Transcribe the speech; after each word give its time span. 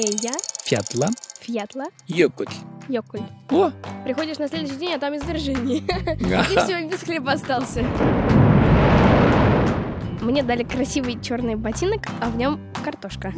Эйя, 0.00 0.32
Фятла, 0.64 1.08
Фьятла, 1.40 1.84
Йокуль. 2.06 2.46
Йокуль. 2.88 3.20
О! 3.50 3.70
Приходишь 4.02 4.38
на 4.38 4.48
следующий 4.48 4.76
день, 4.76 4.94
а 4.94 4.98
там 4.98 5.14
извержение. 5.14 5.80
И 5.80 6.56
все, 6.56 6.88
без 6.88 7.00
хлеба 7.00 7.32
остался. 7.32 7.84
Мне 10.22 10.42
дали 10.42 10.64
красивый 10.64 11.20
черный 11.20 11.56
ботинок, 11.56 12.00
а 12.22 12.30
в 12.30 12.36
нем 12.38 12.58
картошка. 12.82 13.28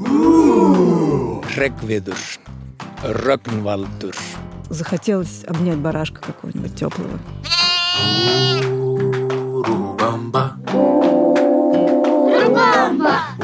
Рекведуш. 1.56 2.38
Рокнвалдуш. 3.02 4.14
Захотелось 4.70 5.42
обнять 5.48 5.79
барашка 5.79 6.20
какого-нибудь 6.20 6.76
теплого. 6.76 7.18
Урубамба. 9.50 10.52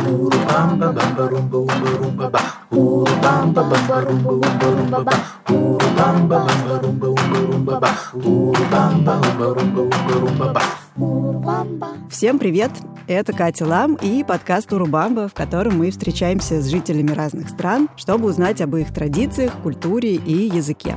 Урубамба, 0.06 0.92
бамба, 0.92 1.28
румба, 1.28 1.56
умба, 1.56 2.30
румба, 2.70 3.62
ба. 3.62 3.62
Урубамба, 3.62 3.62
бамба, 3.62 4.00
румба, 4.04 4.30
умба, 4.30 4.66
румба, 4.76 5.00
ба. 5.04 5.12
Урубамба, 5.48 6.38
бамба, 6.38 6.80
румба, 6.82 7.06
умба, 7.06 7.38
румба, 7.46 7.80
ба. 7.80 7.90
Умба, 8.14 9.54
румба, 9.54 9.80
умба, 9.80 10.14
румба, 10.20 10.52
ба. 10.52 11.88
Всем 12.10 12.38
привет! 12.38 12.70
Это 13.06 13.32
Катя 13.32 13.64
Лам 13.64 13.94
и 13.94 14.22
подкаст 14.22 14.72
«Урубамба», 14.72 15.28
в 15.28 15.34
котором 15.34 15.78
мы 15.78 15.90
встречаемся 15.90 16.60
с 16.60 16.66
жителями 16.66 17.12
разных 17.12 17.48
стран, 17.48 17.88
чтобы 17.96 18.28
узнать 18.28 18.60
об 18.60 18.76
их 18.76 18.92
традициях, 18.92 19.52
культуре 19.62 20.16
и 20.16 20.54
языке. 20.54 20.96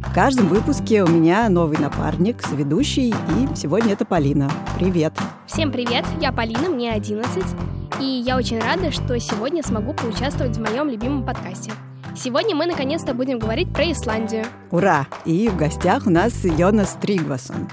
В 0.00 0.12
каждом 0.14 0.48
выпуске 0.48 1.02
у 1.02 1.08
меня 1.08 1.48
новый 1.48 1.78
напарник, 1.78 2.42
соведущий, 2.42 3.08
и 3.10 3.56
сегодня 3.56 3.92
это 3.92 4.04
Полина. 4.04 4.50
Привет! 4.78 5.14
Всем 5.46 5.72
привет, 5.72 6.04
я 6.20 6.30
Полина, 6.30 6.68
мне 6.68 6.92
11, 6.92 7.42
и 8.00 8.04
я 8.04 8.36
очень 8.36 8.58
рада, 8.58 8.90
что 8.90 9.18
сегодня 9.18 9.62
смогу 9.62 9.94
поучаствовать 9.94 10.56
в 10.56 10.60
моем 10.60 10.88
любимом 10.88 11.24
подкасте. 11.24 11.72
Сегодня 12.16 12.54
мы 12.54 12.66
наконец-то 12.66 13.14
будем 13.14 13.38
говорить 13.38 13.72
про 13.72 13.90
Исландию. 13.90 14.44
Ура! 14.70 15.06
И 15.24 15.48
в 15.48 15.56
гостях 15.56 16.06
у 16.06 16.10
нас 16.10 16.44
Йонас 16.44 16.96
Тригвасон. 17.00 17.68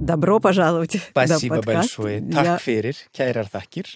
Добро 0.00 0.40
пожаловать 0.40 0.96
Спасибо 1.10 1.56
на 1.56 1.62
подкаст. 1.62 1.96
большое. 1.98 2.18
Я, 2.26 2.44
Так 2.44 2.60
ферер. 2.62 2.94
Кайрар 3.16 3.48
такир. 3.48 3.86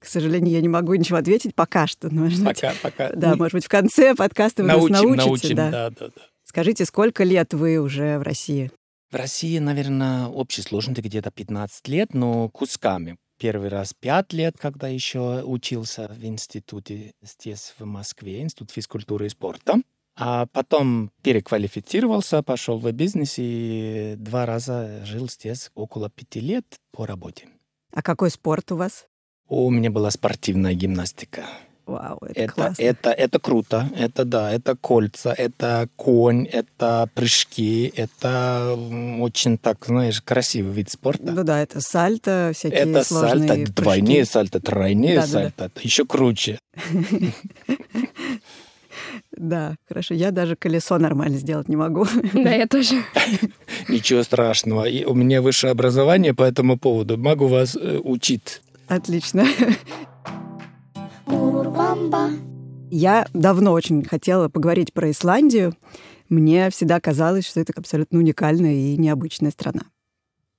к 0.00 0.06
сожалению, 0.06 0.52
я 0.52 0.60
не 0.60 0.68
могу 0.68 0.94
ничего 0.94 1.18
ответить 1.18 1.54
пока 1.54 1.86
что. 1.86 2.08
но, 2.12 2.22
Может 2.22 2.44
быть, 2.44 2.60
Пока, 2.60 2.74
пока. 2.82 3.10
да, 3.14 3.36
может 3.36 3.54
быть, 3.54 3.64
в 3.64 3.68
конце 3.68 4.14
подкаста 4.14 4.62
вы 4.62 4.68
научим, 4.68 4.92
нас 4.92 5.02
научите. 5.02 5.26
научим, 5.26 5.56
да. 5.56 5.70
да, 5.70 5.90
да, 5.90 6.06
да. 6.06 6.22
Скажите, 6.44 6.84
сколько 6.84 7.24
лет 7.24 7.54
вы 7.54 7.78
уже 7.78 8.18
в 8.18 8.22
России? 8.22 8.70
В 9.10 9.16
России, 9.16 9.58
наверное, 9.58 10.26
общей 10.26 10.62
сложности 10.62 11.00
где-то 11.00 11.30
15 11.30 11.88
лет, 11.88 12.14
но 12.14 12.48
кусками. 12.48 13.16
Первый 13.38 13.68
раз 13.68 13.94
5 13.94 14.32
лет, 14.32 14.56
когда 14.58 14.88
еще 14.88 15.42
учился 15.44 16.08
в 16.08 16.24
институте 16.24 17.14
здесь, 17.22 17.74
в 17.78 17.84
Москве, 17.84 18.40
Институт 18.40 18.70
физкультуры 18.70 19.26
и 19.26 19.28
спорта. 19.28 19.80
А 20.16 20.46
потом 20.46 21.10
переквалифицировался, 21.22 22.42
пошел 22.42 22.78
в 22.78 22.90
бизнес 22.92 23.34
и 23.38 24.14
два 24.16 24.46
раза 24.46 25.04
жил 25.04 25.28
здесь 25.28 25.70
около 25.74 26.08
пяти 26.08 26.38
лет 26.38 26.64
по 26.92 27.04
работе. 27.04 27.48
А 27.92 28.02
какой 28.02 28.30
спорт 28.30 28.70
у 28.70 28.76
вас? 28.76 29.06
У 29.48 29.68
меня 29.70 29.90
была 29.90 30.10
спортивная 30.10 30.74
гимнастика. 30.74 31.46
Вау, 31.86 32.18
это, 32.22 32.40
Это, 32.40 32.52
классно. 32.52 32.82
это, 32.82 33.10
это 33.10 33.38
круто. 33.38 33.90
Это 33.98 34.24
да, 34.24 34.50
это 34.52 34.74
кольца, 34.74 35.34
это 35.36 35.88
конь, 35.96 36.46
это 36.46 37.08
прыжки, 37.14 37.92
это 37.94 38.74
очень 39.20 39.58
так, 39.58 39.84
знаешь, 39.86 40.22
красивый 40.22 40.72
вид 40.72 40.90
спорта. 40.90 41.30
Ну 41.30 41.44
да, 41.44 41.60
это 41.60 41.80
сальто, 41.82 42.52
всякие 42.54 42.80
это 42.80 43.04
сложные 43.04 43.48
сальто, 43.48 43.54
прыжки. 43.64 43.82
двойные 43.82 44.24
сальто, 44.24 44.60
тройные 44.60 45.14
Да-да-да. 45.16 45.32
сальто. 45.32 45.64
Это 45.66 45.80
еще 45.82 46.04
круче. 46.06 46.58
Да, 49.36 49.74
хорошо. 49.88 50.14
Я 50.14 50.30
даже 50.30 50.54
колесо 50.54 50.96
нормально 50.98 51.38
сделать 51.38 51.68
не 51.68 51.74
могу. 51.76 52.06
Да, 52.32 52.50
я 52.54 52.66
тоже. 52.68 53.02
Ничего 53.88 54.22
страшного. 54.22 54.84
И 54.84 55.04
у 55.04 55.14
меня 55.14 55.42
высшее 55.42 55.72
образование 55.72 56.34
по 56.34 56.44
этому 56.44 56.78
поводу. 56.78 57.18
Могу 57.18 57.48
вас 57.48 57.76
э, 57.76 57.98
учить. 58.02 58.62
Отлично. 58.86 59.44
Я 62.90 63.26
давно 63.32 63.72
очень 63.72 64.04
хотела 64.04 64.48
поговорить 64.48 64.92
про 64.92 65.10
Исландию. 65.10 65.74
Мне 66.28 66.70
всегда 66.70 67.00
казалось, 67.00 67.46
что 67.46 67.60
это 67.60 67.72
абсолютно 67.76 68.18
уникальная 68.18 68.74
и 68.74 68.96
необычная 68.96 69.50
страна. 69.50 69.82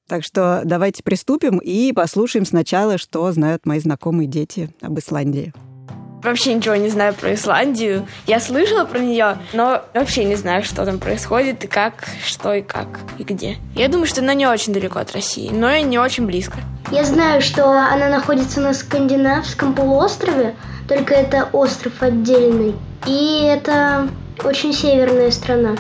Так 0.08 0.24
что 0.24 0.62
давайте 0.66 1.02
приступим 1.02 1.58
и 1.58 1.92
послушаем 1.92 2.46
сначала, 2.46 2.98
что 2.98 3.31
знают 3.31 3.66
мои 3.66 3.80
знакомые 3.80 4.28
дети 4.28 4.74
об 4.81 5.00
Исландии. 5.00 5.53
Вообще 6.25 6.56
ничего 6.56 6.75
не 6.75 6.90
знаю 6.90 7.13
про 7.13 7.36
Исландию. 7.36 8.08
Я 8.25 8.40
слышала 8.40 8.84
про 8.86 8.97
нее, 8.97 9.38
но 9.53 9.84
вообще 9.94 10.24
не 10.24 10.34
знаю, 10.34 10.63
что 10.63 10.84
там 10.84 10.97
происходит 10.97 11.63
и 11.63 11.68
как, 11.68 12.08
что 12.25 12.52
и 12.52 12.63
как, 12.63 13.02
и 13.19 13.24
где. 13.24 13.58
Я 13.75 13.90
думаю, 13.90 14.08
что 14.08 14.22
она 14.22 14.34
не 14.34 14.47
очень 14.47 14.74
далеко 14.74 14.97
от 14.97 15.14
России, 15.14 15.52
но 15.53 15.69
и 15.69 15.84
не 15.84 16.00
очень 16.00 16.25
близко. 16.25 16.58
Я 16.91 17.03
знаю, 17.03 17.44
что 17.44 17.69
она 17.69 18.09
находится 18.09 18.59
на 18.59 18.74
скандинавском 18.74 19.75
полуострове, 19.75 20.56
только 20.90 21.14
это 21.14 21.47
остров 21.53 21.94
отдельный. 22.02 22.74
И 23.06 23.44
это 23.44 24.08
очень 24.44 24.74
северная 24.74 25.30
страна. 25.30 25.75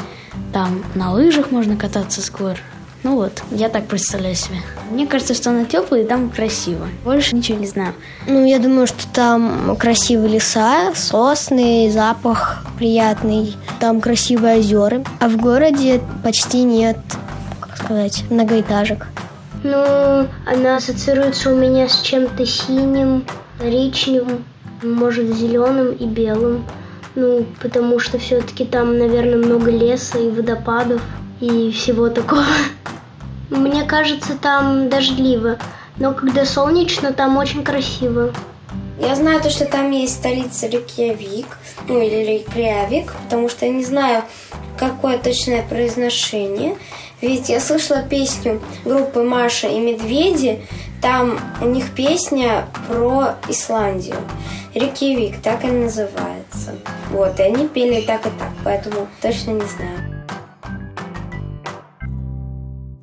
Там 0.53 0.83
на 0.93 1.11
лыжах 1.11 1.49
можно 1.49 1.75
кататься 1.75 2.21
с 2.21 2.29
гор. 2.29 2.59
Ну 3.05 3.17
вот, 3.17 3.43
я 3.51 3.69
так 3.69 3.85
представляю 3.85 4.33
себе. 4.33 4.57
Мне 4.89 5.05
кажется, 5.05 5.35
что 5.35 5.51
она 5.51 5.65
теплая 5.65 6.01
и 6.01 6.07
там 6.07 6.31
красиво. 6.31 6.87
Больше 7.03 7.35
ничего 7.35 7.59
не 7.59 7.67
знаю. 7.67 7.93
Ну, 8.25 8.43
я 8.43 8.57
думаю, 8.57 8.87
что 8.87 9.07
там 9.13 9.75
красивые 9.77 10.33
леса, 10.33 10.91
сосны, 10.95 11.91
запах 11.93 12.65
приятный. 12.79 13.55
Там 13.79 14.01
красивые 14.01 14.57
озера. 14.57 15.03
А 15.19 15.29
в 15.29 15.37
городе 15.37 16.01
почти 16.23 16.63
нет, 16.63 16.97
как 17.59 17.77
сказать, 17.77 18.23
многоэтажек. 18.31 19.05
Ну, 19.61 20.27
она 20.47 20.77
ассоциируется 20.77 21.53
у 21.53 21.55
меня 21.55 21.87
с 21.87 22.01
чем-то 22.01 22.43
синим, 22.43 23.23
коричневым, 23.59 24.43
может, 24.81 25.27
зеленым 25.27 25.91
и 25.91 26.07
белым. 26.07 26.65
Ну, 27.13 27.45
потому 27.61 27.99
что 27.99 28.17
все-таки 28.17 28.65
там, 28.65 28.97
наверное, 28.97 29.37
много 29.37 29.69
леса 29.69 30.17
и 30.17 30.31
водопадов 30.31 31.03
и 31.39 31.71
всего 31.71 32.09
такого. 32.09 32.45
Мне 33.49 33.83
кажется, 33.83 34.35
там 34.35 34.89
дождливо, 34.89 35.57
но 35.97 36.13
когда 36.13 36.45
солнечно, 36.45 37.13
там 37.13 37.37
очень 37.37 37.63
красиво. 37.63 38.33
Я 38.99 39.15
знаю 39.15 39.41
то, 39.41 39.49
что 39.49 39.65
там 39.65 39.91
есть 39.91 40.15
столица 40.15 40.67
Рейкьявик, 40.67 41.57
ну 41.87 42.01
или 42.01 42.23
Рейкьявик, 42.25 43.13
потому 43.23 43.49
что 43.49 43.65
я 43.65 43.71
не 43.71 43.83
знаю, 43.83 44.23
какое 44.77 45.17
точное 45.17 45.63
произношение. 45.63 46.77
Ведь 47.21 47.49
я 47.49 47.59
слышала 47.59 48.03
песню 48.03 48.61
группы 48.83 49.21
Маша 49.21 49.67
и 49.67 49.79
Медведи, 49.79 50.65
там 51.01 51.39
у 51.61 51.65
них 51.65 51.91
песня 51.91 52.67
про 52.87 53.35
Исландию. 53.49 54.17
Рейкьявик, 54.73 55.41
так 55.41 55.63
и 55.63 55.67
называется. 55.67 56.75
Вот, 57.11 57.39
и 57.39 57.43
они 57.43 57.67
пели 57.67 58.01
так 58.01 58.25
и 58.25 58.29
так, 58.29 58.51
поэтому 58.63 59.07
точно 59.21 59.51
не 59.51 59.65
знаю. 59.65 60.14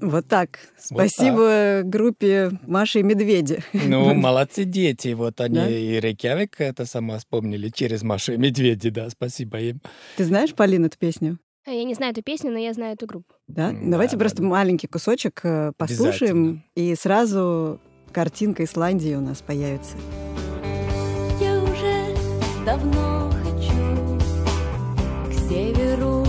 Вот 0.02 0.26
так. 0.26 0.58
Вот 0.90 1.08
Спасибо 1.08 1.82
группе 1.84 2.50
Маши 2.66 3.00
и 3.00 3.02
Медведи. 3.04 3.62
Ну, 3.72 4.12
молодцы 4.14 4.64
дети. 4.64 5.12
Вот 5.14 5.40
они 5.40 5.54
Да? 5.54 5.68
и 5.70 6.00
Рейкьявик 6.00 6.60
это 6.60 6.86
сама 6.86 7.18
вспомнили 7.18 7.68
через 7.68 8.02
Машу 8.02 8.32
и 8.32 8.36
Медведи. 8.36 8.90
Да, 8.90 9.08
спасибо 9.10 9.58
им. 9.60 9.80
Ты 10.16 10.24
знаешь, 10.24 10.54
Полина, 10.54 10.86
эту 10.86 10.98
песню? 10.98 11.38
Я 11.66 11.84
не 11.84 11.94
знаю 11.94 12.10
эту 12.12 12.22
песню, 12.22 12.50
но 12.50 12.58
я 12.58 12.72
знаю 12.72 12.94
эту 12.94 13.06
группу. 13.06 13.32
Да? 13.46 13.70
М, 13.70 13.90
Давайте 13.92 14.16
да, 14.16 14.18
просто 14.20 14.38
да, 14.38 14.42
да. 14.42 14.48
маленький 14.50 14.88
кусочек 14.88 15.40
э, 15.44 15.70
послушаем, 15.76 16.64
и 16.74 16.96
сразу 16.96 17.80
картинка 18.10 18.64
Исландии 18.64 19.14
у 19.14 19.20
нас 19.20 19.40
появится. 19.40 19.96
Я 21.40 21.62
уже 21.62 22.16
давно 22.66 23.30
хочу 23.44 24.19
к 25.31 25.49
северу 25.49 26.26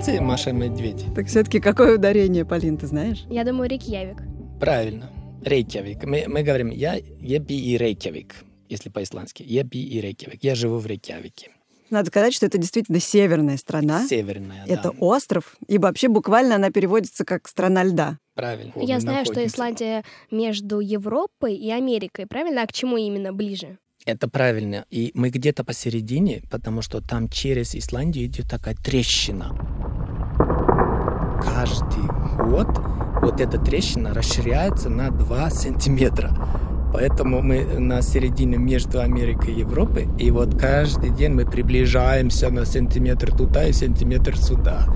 Молодцы, 0.00 0.18
Маша 0.22 0.48
и 0.48 0.52
Медведь. 0.54 1.04
Так 1.14 1.26
все-таки 1.26 1.60
какое 1.60 1.96
ударение, 1.96 2.46
Полин, 2.46 2.78
ты 2.78 2.86
знаешь? 2.86 3.26
Я 3.28 3.44
думаю, 3.44 3.68
Рейкьявик. 3.68 4.22
Правильно. 4.58 5.10
Рейкьявик. 5.44 6.04
Мы, 6.04 6.24
мы 6.26 6.42
говорим, 6.42 6.70
я 6.70 6.94
еби 6.94 7.54
и 7.54 7.76
Рейкьявик. 7.76 8.34
если 8.70 8.88
по-исландски. 8.88 9.44
Еби 9.46 9.82
и 9.82 10.00
Рейкьявик. 10.00 10.42
Я 10.42 10.54
живу 10.54 10.78
в 10.78 10.86
Рейкьявике. 10.86 11.50
Надо 11.90 12.06
сказать, 12.06 12.32
что 12.32 12.46
это 12.46 12.56
действительно 12.56 12.98
северная 12.98 13.58
страна. 13.58 14.06
Северная, 14.08 14.64
Это 14.66 14.84
да. 14.84 14.90
остров, 15.00 15.58
и 15.68 15.76
вообще 15.76 16.08
буквально 16.08 16.54
она 16.54 16.70
переводится 16.70 17.26
как 17.26 17.46
«страна 17.46 17.84
льда». 17.84 18.16
Правильно. 18.34 18.72
Я 18.76 19.00
знаю, 19.00 19.26
что 19.26 19.34
находимся. 19.34 19.54
Исландия 19.54 20.04
между 20.30 20.80
Европой 20.80 21.56
и 21.56 21.70
Америкой, 21.70 22.26
правильно? 22.26 22.62
А 22.62 22.66
к 22.66 22.72
чему 22.72 22.96
именно 22.96 23.34
ближе? 23.34 23.76
Это 24.06 24.28
правильно. 24.28 24.86
И 24.90 25.10
мы 25.14 25.28
где-то 25.28 25.62
посередине, 25.62 26.42
потому 26.50 26.80
что 26.80 27.02
там 27.02 27.28
через 27.28 27.74
Исландию 27.74 28.26
идет 28.26 28.48
такая 28.48 28.74
трещина. 28.74 29.54
Каждый 31.42 32.06
год 32.38 32.68
вот 33.20 33.40
эта 33.40 33.58
трещина 33.58 34.14
расширяется 34.14 34.88
на 34.88 35.10
2 35.10 35.50
сантиметра. 35.50 36.34
Поэтому 36.92 37.42
мы 37.42 37.62
на 37.78 38.00
середине 38.00 38.56
между 38.56 39.00
Америкой 39.00 39.54
и 39.54 39.60
Европой, 39.60 40.08
и 40.18 40.30
вот 40.30 40.58
каждый 40.58 41.10
день 41.10 41.32
мы 41.32 41.44
приближаемся 41.44 42.50
на 42.50 42.64
сантиметр 42.64 43.36
туда 43.36 43.66
и 43.66 43.72
сантиметр 43.72 44.36
сюда. 44.36 44.86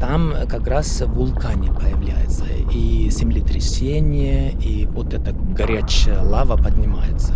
Там 0.00 0.34
как 0.48 0.66
раз 0.66 1.00
вулканы 1.06 1.72
появляются, 1.72 2.44
и 2.74 3.08
землетрясение, 3.08 4.52
и 4.52 4.86
вот 4.86 5.14
эта 5.14 5.32
горячая 5.32 6.22
лава 6.22 6.56
поднимается. 6.56 7.34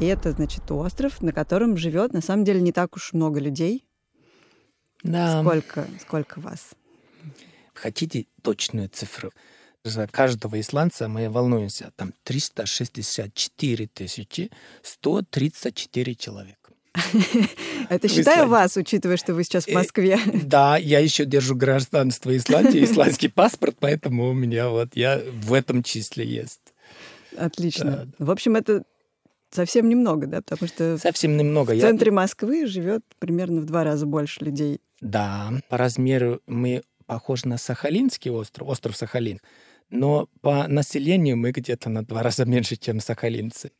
И 0.00 0.06
это, 0.06 0.32
значит, 0.32 0.70
остров, 0.70 1.20
на 1.20 1.30
котором 1.30 1.76
живет, 1.76 2.14
на 2.14 2.22
самом 2.22 2.44
деле, 2.44 2.62
не 2.62 2.72
так 2.72 2.96
уж 2.96 3.12
много 3.12 3.38
людей. 3.38 3.84
Да. 5.02 5.42
Сколько, 5.42 5.86
сколько 6.00 6.40
вас? 6.40 6.70
Хотите 7.74 8.26
точную 8.42 8.88
цифру? 8.88 9.30
За 9.84 10.06
каждого 10.06 10.58
исландца 10.58 11.06
мы 11.06 11.28
волнуемся. 11.28 11.92
Там 11.96 12.14
364 12.24 13.86
тысячи 13.88 14.50
134 14.82 16.14
человека. 16.14 16.56
Это 17.90 18.08
считаю 18.08 18.48
вас, 18.48 18.76
учитывая, 18.78 19.18
что 19.18 19.34
вы 19.34 19.44
сейчас 19.44 19.64
в 19.64 19.68
Э, 19.68 19.74
Москве. 19.74 20.18
Да, 20.44 20.78
я 20.78 20.98
еще 20.98 21.26
держу 21.26 21.54
гражданство 21.54 22.34
Исландии, 22.34 22.84
исландский 22.84 23.28
паспорт, 23.28 23.76
поэтому 23.78 24.30
у 24.30 24.32
меня 24.32 24.70
вот 24.70 24.96
я 24.96 25.20
в 25.32 25.52
этом 25.52 25.82
числе 25.82 26.26
есть. 26.26 26.60
Отлично. 27.36 28.08
В 28.18 28.30
общем, 28.30 28.56
это 28.56 28.82
совсем 29.50 29.88
немного, 29.88 30.26
да, 30.26 30.42
потому 30.42 30.68
что 30.68 30.98
Совсем 30.98 31.36
немного. 31.36 31.72
в 31.72 31.74
Я- 31.74 31.82
центре 31.82 32.10
Москвы 32.10 32.66
живет 32.66 33.02
примерно 33.18 33.60
в 33.60 33.64
два 33.64 33.84
раза 33.84 34.06
больше 34.06 34.44
людей. 34.44 34.80
Да, 35.00 35.50
по 35.68 35.76
размеру 35.76 36.40
мы 36.46 36.82
похожи 37.06 37.48
на 37.48 37.58
Сахалинский 37.58 38.30
остров, 38.30 38.68
остров 38.68 38.96
Сахалин, 38.96 39.40
но 39.90 40.28
по 40.40 40.68
населению 40.68 41.36
мы 41.36 41.50
где-то 41.50 41.88
на 41.90 42.04
два 42.04 42.22
раза 42.22 42.44
меньше, 42.46 42.76
чем 42.76 43.00
сахалинцы. 43.00 43.72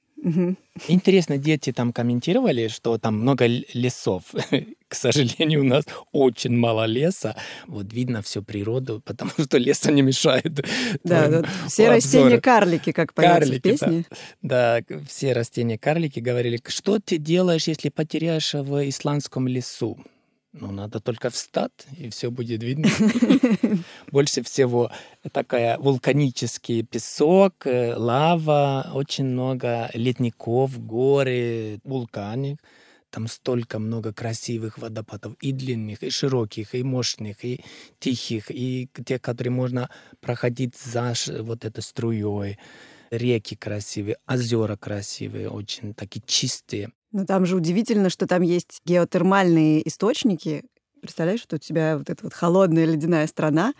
Интересно, 0.89 1.39
дети 1.39 1.73
там 1.73 1.93
комментировали, 1.93 2.69
что 2.69 2.99
там 2.99 3.21
много 3.21 3.47
лесов. 3.47 4.25
К 4.89 4.95
сожалению, 4.95 5.61
у 5.61 5.65
нас 5.65 5.85
очень 6.13 6.57
мало 6.57 6.85
леса. 6.85 7.37
Вот 7.67 7.93
видно 7.93 8.23
всю 8.23 8.43
природу, 8.43 9.01
потому 9.05 9.31
что 9.39 9.57
леса 9.59 9.93
не 9.93 10.03
мешает. 10.03 10.65
Да, 11.05 11.43
все 11.69 11.89
обзору. 11.89 11.95
растения 11.95 12.41
карлики, 12.41 12.93
как 12.93 13.15
поется 13.15 13.37
в 13.37 13.39
Карлики, 13.41 13.63
да. 13.63 13.71
песне. 13.71 14.05
Да, 14.43 14.83
к- 14.83 15.05
все 15.09 15.33
растения-карлики 15.33 16.21
говорили, 16.21 16.61
что 16.67 16.99
ты 16.99 17.19
делаешь, 17.19 17.69
если 17.69 17.89
потеряешь 17.89 18.53
в 18.55 18.89
исландском 18.89 19.47
лесу? 19.49 19.99
Ну, 20.53 20.73
надо 20.73 20.99
только 20.99 21.31
встать, 21.31 21.87
и 21.97 22.09
все 22.11 22.31
будет 22.31 22.63
видно. 22.63 22.89
Больше 24.11 24.43
всего 24.43 24.91
такая 25.31 25.79
вулканический 25.79 26.83
песок, 26.83 27.67
э, 27.67 27.95
лава, 27.95 28.91
очень 28.93 29.27
много 29.27 29.91
ледников, 29.95 30.85
горы, 30.85 31.79
вулканы. 31.85 32.59
Там 33.11 33.29
столько 33.29 33.79
много 33.79 34.13
красивых 34.13 34.79
водопадов, 34.79 35.35
и 35.41 35.53
длинных, 35.53 36.03
и 36.03 36.11
широких, 36.11 36.75
и 36.75 36.83
мощных, 36.83 37.45
и 37.45 37.65
тихих, 38.01 38.51
и 38.51 38.89
те, 39.07 39.19
которые 39.21 39.53
можно 39.53 39.89
проходить 40.21 40.77
за 40.77 41.15
вот 41.43 41.65
этой 41.65 41.83
струей. 41.83 42.59
Реки 43.11 43.55
красивые, 43.57 44.17
озера 44.27 44.77
красивые, 44.77 45.49
очень 45.49 45.95
такие 45.95 46.23
чистые. 46.27 46.91
Но 47.13 47.25
там 47.27 47.45
же 47.47 47.57
удивительно, 47.57 48.09
что 48.11 48.27
там 48.27 48.43
есть 48.43 48.81
геотермальные 48.85 49.87
источники. 49.89 50.65
Представляешь, 51.01 51.41
что 51.43 51.57
у 51.57 51.59
тебя 51.59 51.99
вот 51.99 52.09
эта 52.11 52.23
вот 52.25 52.35
холодная 52.35 52.85
ледяная 52.85 53.27
страна, 53.27 53.73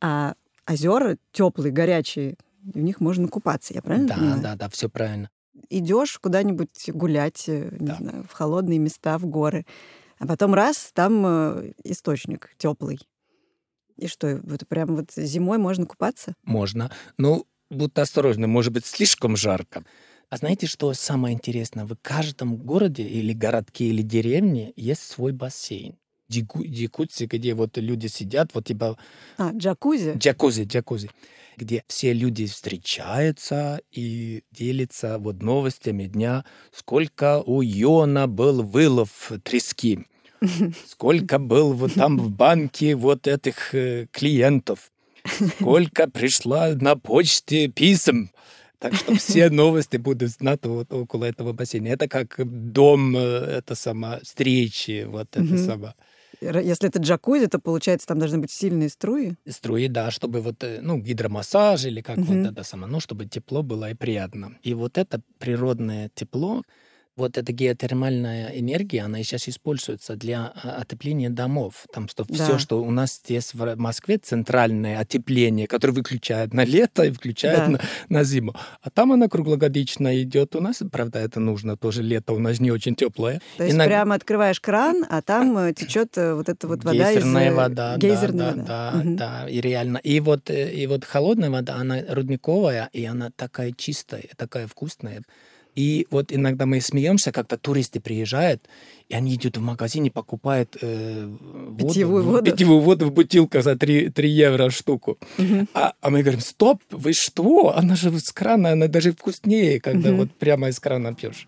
а 0.00 0.34
озера 0.68 1.16
теплые, 1.32 1.72
горячие, 1.72 2.36
в 2.62 2.78
них 2.78 3.00
можно 3.00 3.28
купаться, 3.28 3.74
я 3.74 3.82
правильно 3.82 4.08
Да, 4.08 4.14
понимаю? 4.16 4.42
да, 4.42 4.54
да, 4.56 4.68
все 4.68 4.88
правильно. 4.88 5.30
Идешь 5.68 6.18
куда-нибудь 6.18 6.90
гулять, 6.90 7.44
э, 7.48 7.68
не 7.78 7.86
Да. 7.88 7.96
знаю, 7.96 8.24
в 8.28 8.32
холодные 8.32 8.78
места, 8.78 9.18
в 9.18 9.26
горы, 9.26 9.66
а 10.18 10.26
потом 10.26 10.54
раз, 10.54 10.90
там 10.94 11.24
э, 11.26 11.72
источник 11.84 12.50
теплый. 12.58 12.98
И 13.96 14.06
что, 14.06 14.40
вот 14.42 14.66
прям 14.66 14.96
вот 14.96 15.12
зимой 15.14 15.58
можно 15.58 15.86
купаться? 15.86 16.34
Можно. 16.44 16.90
Ну, 17.18 17.46
будьте 17.70 18.00
осторожны, 18.00 18.46
может 18.46 18.72
быть, 18.72 18.86
слишком 18.86 19.36
жарко. 19.36 19.84
А 20.32 20.38
знаете, 20.38 20.66
что 20.66 20.94
самое 20.94 21.34
интересное? 21.34 21.84
В 21.84 21.94
каждом 22.00 22.56
городе 22.56 23.02
или 23.02 23.34
городке 23.34 23.88
или 23.88 24.00
деревне 24.00 24.72
есть 24.76 25.02
свой 25.02 25.32
бассейн. 25.32 25.98
Джакузи, 26.30 27.26
где 27.26 27.52
вот 27.52 27.76
люди 27.76 28.06
сидят, 28.06 28.54
вот 28.54 28.64
типа 28.64 28.96
А, 29.36 29.50
джакузи? 29.52 30.14
джакузи, 30.16 30.62
джакузи, 30.62 31.10
где 31.58 31.84
все 31.86 32.14
люди 32.14 32.46
встречаются 32.46 33.82
и 33.90 34.42
делятся 34.50 35.18
вот 35.18 35.42
новостями 35.42 36.06
дня, 36.06 36.46
сколько 36.72 37.42
у 37.44 37.60
Йона 37.60 38.26
был 38.26 38.62
вылов 38.62 39.32
трески, 39.44 40.06
сколько 40.86 41.38
был 41.38 41.74
вот 41.74 41.92
там 41.92 42.16
в 42.16 42.30
банке 42.30 42.96
вот 42.96 43.26
этих 43.26 43.74
э, 43.74 44.06
клиентов, 44.10 44.92
сколько 45.58 46.08
пришла 46.08 46.70
на 46.70 46.96
почте 46.96 47.68
писем. 47.68 48.31
Так 48.82 48.94
что 48.96 49.14
все 49.14 49.48
новости 49.48 49.96
будут 49.96 50.30
знать 50.30 50.60
вот 50.64 50.92
около 50.92 51.24
этого 51.24 51.52
бассейна. 51.52 51.88
Это 51.88 52.08
как 52.08 52.34
дом, 52.72 53.16
э, 53.16 53.20
это 53.20 53.76
сама 53.76 54.18
встречи, 54.22 55.04
вот 55.06 55.36
это 55.36 55.56
сама 55.56 55.94
Если 56.40 56.88
это 56.88 56.98
джакузи, 56.98 57.46
то, 57.46 57.60
получается, 57.60 58.08
там 58.08 58.18
должны 58.18 58.38
быть 58.38 58.50
сильные 58.50 58.88
струи. 58.88 59.34
струи, 59.48 59.86
да, 59.86 60.10
чтобы 60.10 60.40
вот, 60.40 60.64
э, 60.64 60.80
ну, 60.82 60.98
гидромассаж 60.98 61.84
или 61.84 62.00
как 62.00 62.16
Мгм. 62.18 62.26
вот 62.42 62.52
это 62.52 62.64
самое, 62.64 62.90
ну, 62.92 62.98
чтобы 62.98 63.26
тепло 63.26 63.62
было 63.62 63.90
и 63.90 63.94
приятно. 63.94 64.58
И 64.64 64.74
вот 64.74 64.98
это 64.98 65.20
природное 65.38 66.10
тепло, 66.14 66.62
вот 67.16 67.36
эта 67.36 67.52
геотермальная 67.52 68.48
энергия, 68.58 69.02
она 69.02 69.18
сейчас 69.18 69.48
используется 69.48 70.16
для 70.16 70.52
а, 70.62 70.80
отопления 70.80 71.28
домов. 71.30 71.84
Там 71.92 72.08
что 72.08 72.24
Да. 72.26 72.34
все, 72.34 72.58
что 72.58 72.82
у 72.82 72.90
нас 72.90 73.20
здесь 73.22 73.52
в 73.54 73.76
Москве, 73.76 74.16
центральное 74.18 74.98
отепление, 74.98 75.66
которое 75.66 75.92
выключает 75.92 76.54
на 76.54 76.64
лето 76.64 77.02
и 77.04 77.10
включает 77.10 77.58
Да. 77.58 77.68
на, 77.68 77.80
на 78.08 78.24
зиму. 78.24 78.54
А 78.80 78.90
там 78.90 79.12
она 79.12 79.28
круглогодично 79.28 80.20
идет. 80.22 80.56
У 80.56 80.60
нас, 80.60 80.82
правда, 80.90 81.18
это 81.18 81.38
нужно 81.38 81.76
тоже 81.76 82.02
лето, 82.02 82.32
у 82.32 82.38
нас 82.38 82.60
не 82.60 82.70
очень 82.70 82.94
теплое. 82.94 83.40
То 83.58 83.64
есть 83.64 83.76
Иног- 83.76 83.86
прямо 83.86 84.14
открываешь 84.14 84.60
кран, 84.60 85.04
а 85.10 85.20
там 85.20 85.74
течет 85.74 86.16
вот 86.16 86.48
эта 86.48 86.66
вот 86.66 86.82
вода 86.84 87.10
из... 87.10 87.16
Гейзерная 87.16 87.50
э, 87.50 87.54
вода, 87.54 87.96
гейзерная 87.98 88.52
да, 88.52 88.56
вода. 88.56 88.64
да, 88.92 88.98
Мгм. 88.98 89.16
да, 89.16 89.48
и 89.50 89.60
реально. 89.60 89.98
И 89.98 90.20
вот, 90.20 90.48
э, 90.50 90.72
и 90.72 90.86
вот 90.86 91.04
холодная 91.04 91.50
вода, 91.50 91.74
она 91.76 91.98
рудниковая, 92.08 92.88
и 92.94 93.04
она 93.04 93.30
такая 93.36 93.72
чистая, 93.72 94.24
такая 94.36 94.66
вкусная. 94.66 95.22
И 95.74 96.06
вот 96.10 96.32
иногда 96.32 96.66
мы 96.66 96.80
смеемся, 96.80 97.32
когда 97.32 97.56
туристы 97.56 97.98
приезжают, 98.00 98.68
и 99.08 99.14
они 99.14 99.34
идут 99.36 99.56
в 99.56 99.60
магазин 99.60 100.04
и 100.04 100.10
покупают 100.10 100.76
э, 100.80 101.26
воду, 101.26 101.88
Питьевую 101.88 102.24
воду? 102.24 102.50
питьевую 102.50 102.80
воду 102.80 103.06
в 103.06 103.12
бутылках 103.12 103.64
за 103.64 103.76
3, 103.76 104.10
3 104.10 104.30
евро 104.30 104.70
штуку. 104.70 105.18
Мгм. 105.38 105.68
А, 105.74 105.94
а 106.00 106.10
мы 106.10 106.20
говорим, 106.20 106.40
стоп, 106.40 106.82
вы 106.90 107.12
что? 107.14 107.74
Она 107.76 107.96
же 107.96 108.10
с 108.18 108.32
крана, 108.32 108.72
она 108.72 108.86
даже 108.86 109.12
вкуснее, 109.12 109.80
когда 109.80 110.10
Мгм. 110.10 110.18
вот 110.18 110.30
прямо 110.32 110.68
из 110.68 110.78
крана 110.78 111.14
пьешь. 111.14 111.46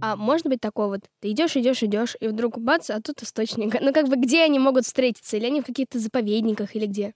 А 0.00 0.14
может 0.16 0.46
быть 0.46 0.60
такое 0.60 0.86
вот, 0.86 1.00
ты 1.20 1.32
идешь, 1.32 1.56
идешь, 1.56 1.82
идешь, 1.82 2.16
и 2.20 2.28
вдруг 2.28 2.58
бац, 2.58 2.90
а 2.90 3.00
тут 3.00 3.22
источник. 3.22 3.80
Ну 3.80 3.92
как 3.92 4.08
бы 4.08 4.16
где 4.16 4.44
они 4.44 4.60
могут 4.60 4.84
встретиться? 4.84 5.36
Или 5.36 5.46
они 5.46 5.60
в 5.60 5.64
каких-то 5.66 5.98
заповедниках, 5.98 6.76
или 6.76 6.86
где? 6.86 7.14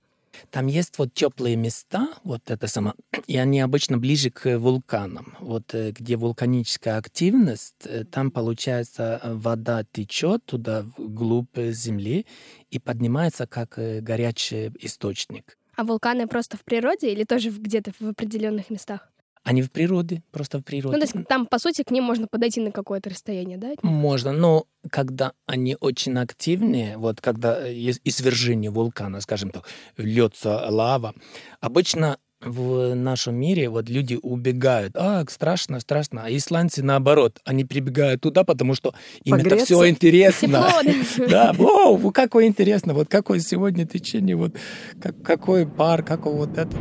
Там 0.51 0.67
есть 0.67 0.99
вот 0.99 1.15
теплые 1.15 1.57
места, 1.57 2.09
вот 2.25 2.51
это 2.51 2.67
само, 2.67 2.95
и 3.27 3.37
они 3.37 3.61
обычно 3.61 3.99
ближе 3.99 4.31
к 4.31 4.59
вулканам. 4.59 5.37
Вот 5.41 5.75
э, 5.75 5.93
где 5.93 6.17
вулканическая 6.17 6.97
активность, 6.99 7.85
э, 7.85 8.05
там 8.05 8.31
получается 8.31 9.21
э, 9.23 9.35
вода 9.35 9.85
течет 9.93 10.45
туда 10.45 10.85
вглубь 10.97 11.59
земли 11.59 12.27
и 12.71 12.79
поднимается 12.79 13.47
как 13.47 13.75
горячий 13.77 14.73
источник. 14.81 15.57
А 15.77 15.85
вулканы 15.85 16.27
просто 16.27 16.57
в 16.57 16.65
природе 16.65 17.13
или 17.13 17.25
тоже 17.25 17.51
где-то 17.51 17.93
в 17.99 18.09
определенных 18.09 18.71
местах? 18.71 19.12
Они 19.45 19.61
в 19.63 19.71
природе, 19.73 20.23
просто 20.31 20.59
в 20.59 20.63
природе. 20.63 20.97
Ну, 20.97 21.01
то 21.05 21.05
есть 21.19 21.27
там, 21.29 21.47
по 21.47 21.59
сути, 21.59 21.83
к 21.83 21.91
ним 21.91 22.05
можно 22.05 22.29
подойти 22.29 22.61
на 22.61 22.71
какое-то 22.71 23.11
расстояние, 23.11 23.59
да? 23.59 23.73
Можно, 23.83 24.31
но 24.33 24.67
когда 24.91 25.33
они 25.47 25.77
очень 25.81 26.17
активные, 26.19 26.97
вот 26.97 27.21
когда 27.21 27.67
э, 27.67 27.75
из- 27.75 28.01
извержение 28.05 28.71
вулкана, 28.71 29.21
скажем 29.21 29.51
так, 29.51 29.65
льется 29.97 30.65
лава, 30.71 31.15
обычно 31.61 32.19
в 32.41 32.95
нашем 32.95 33.37
мире 33.37 33.69
вот 33.69 33.89
люди 33.89 34.19
убегают. 34.21 34.97
А, 34.97 35.25
страшно, 35.29 35.79
страшно. 35.81 36.23
А 36.25 36.31
исландцы 36.37 36.83
наоборот, 36.83 37.41
они 37.45 37.65
прибегают 37.65 38.21
туда, 38.21 38.43
потому 38.45 38.75
что 38.75 38.95
им 39.25 39.35
это 39.35 39.45
Погреться. 39.45 39.67
все 39.75 39.89
интересно. 39.89 40.69
Тепло, 40.83 41.27
Да, 41.29 41.53
воу, 41.53 42.11
какое 42.13 42.47
интересно, 42.47 42.95
вот 42.95 43.09
какое 43.09 43.39
сегодня 43.41 43.87
течение, 43.87 44.35
вот 44.37 44.57
как- 45.01 45.21
какой 45.23 45.67
пар, 45.69 46.03
какой 46.05 46.35
вот 46.35 46.59
это. 46.59 46.77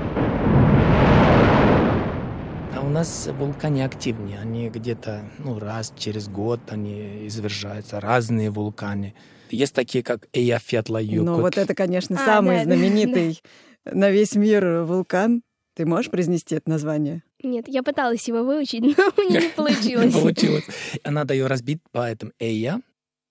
У 2.92 2.94
нас 2.94 3.30
вулканы 3.40 3.86
активнее, 3.86 4.38
они 4.40 4.68
где-то 4.70 5.24
ну, 5.40 5.60
раз 5.60 5.94
через 5.98 6.28
год 6.28 6.60
они 6.68 7.26
извержаются, 7.26 8.02
разные 8.02 8.50
вулканы. 8.50 9.14
Есть 9.50 9.74
такие, 9.74 10.04
как 10.04 10.28
Эйяфетла-Юкут. 10.34 11.24
Ну, 11.24 11.40
вот 11.40 11.58
это, 11.58 11.74
конечно, 11.74 12.18
А, 12.22 12.26
самый 12.26 12.58
да, 12.58 12.66
да, 12.66 12.66
знаменитый 12.66 13.42
на 13.86 14.12
весь 14.12 14.36
мир 14.36 14.82
вулкан. 14.84 15.42
Ты 15.74 15.86
можешь 15.86 16.12
произнести 16.12 16.56
это 16.56 16.70
название? 16.70 17.24
Нет, 17.42 17.70
я 17.70 17.82
пыталась 17.82 18.28
его 18.28 18.44
выучить, 18.44 18.82
но 18.82 18.90
у 19.16 19.22
меня 19.22 19.40
не 19.40 19.46
Не 19.48 19.54
получилось. 19.54 20.14
получилось. 20.14 20.66
А 21.06 21.12
Надо 21.12 21.34
ее 21.34 21.48
разбить 21.48 21.80
по 21.94 22.00
этому 22.00 22.34
Эйя, 22.40 22.82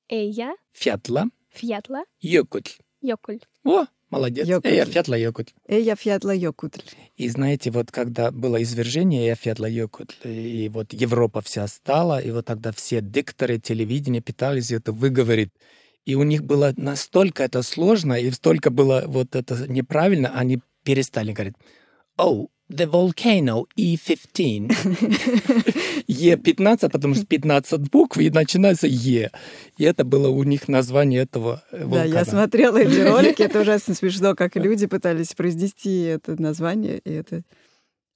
Эйя, 0.08 0.56
Фятла, 0.72 1.26
Фьятла, 1.50 2.04
Йокут. 2.22 2.78
Йокуль. 3.02 3.40
О, 3.64 3.84
молодец. 4.10 4.46
Йокут. 4.46 4.66
Эйя, 4.66 4.84
Фятла, 4.84 5.14
Йокут. 5.14 5.54
Эйя 5.66 5.96
Фьятла 5.96 6.34
Йокутль. 6.34 6.82
И 7.16 7.28
знаете, 7.28 7.70
вот 7.70 7.90
когда 7.90 8.30
было 8.30 8.62
извержение 8.62 9.26
Эйяфетла 9.26 9.66
Йокут, 9.66 10.16
и 10.24 10.70
вот 10.72 10.92
Европа 10.92 11.40
вся 11.40 11.66
стала, 11.68 12.20
и 12.20 12.30
вот 12.30 12.46
тогда 12.46 12.72
все 12.72 13.00
дикторы 13.00 13.58
телевидения 13.58 14.22
пытались 14.22 14.70
это 14.70 14.92
выговорить. 14.92 15.50
И 16.06 16.14
у 16.14 16.22
них 16.22 16.44
было 16.44 16.72
настолько 16.76 17.42
это 17.42 17.62
сложно, 17.62 18.14
и 18.14 18.30
столько 18.30 18.70
было 18.70 19.04
вот 19.06 19.36
это 19.36 19.70
неправильно, 19.70 20.30
они 20.34 20.60
перестали 20.82 21.32
говорить, 21.32 21.54
oh, 22.18 22.48
the 22.70 22.86
volcano 22.86 23.66
E15. 23.76 24.68
Е15, 26.08 26.88
потому 26.90 27.14
что 27.14 27.26
15 27.26 27.90
букв, 27.90 28.18
и 28.18 28.30
начинается 28.30 28.86
Е. 28.86 29.30
И 29.78 29.84
это 29.84 30.04
было 30.04 30.28
у 30.28 30.42
них 30.44 30.68
название 30.68 31.22
этого 31.22 31.62
э, 31.72 31.78
Да, 31.78 31.84
вулкана. 31.86 32.04
я 32.14 32.24
смотрела 32.24 32.76
эти 32.78 33.00
ролики, 33.08 33.42
это 33.42 33.60
ужасно 33.60 33.94
смешно, 33.94 34.34
как 34.34 34.56
люди 34.56 34.86
пытались 34.86 35.34
произнести 35.34 36.02
это 36.02 36.40
название, 36.40 36.98
и 37.04 37.10
это 37.12 37.42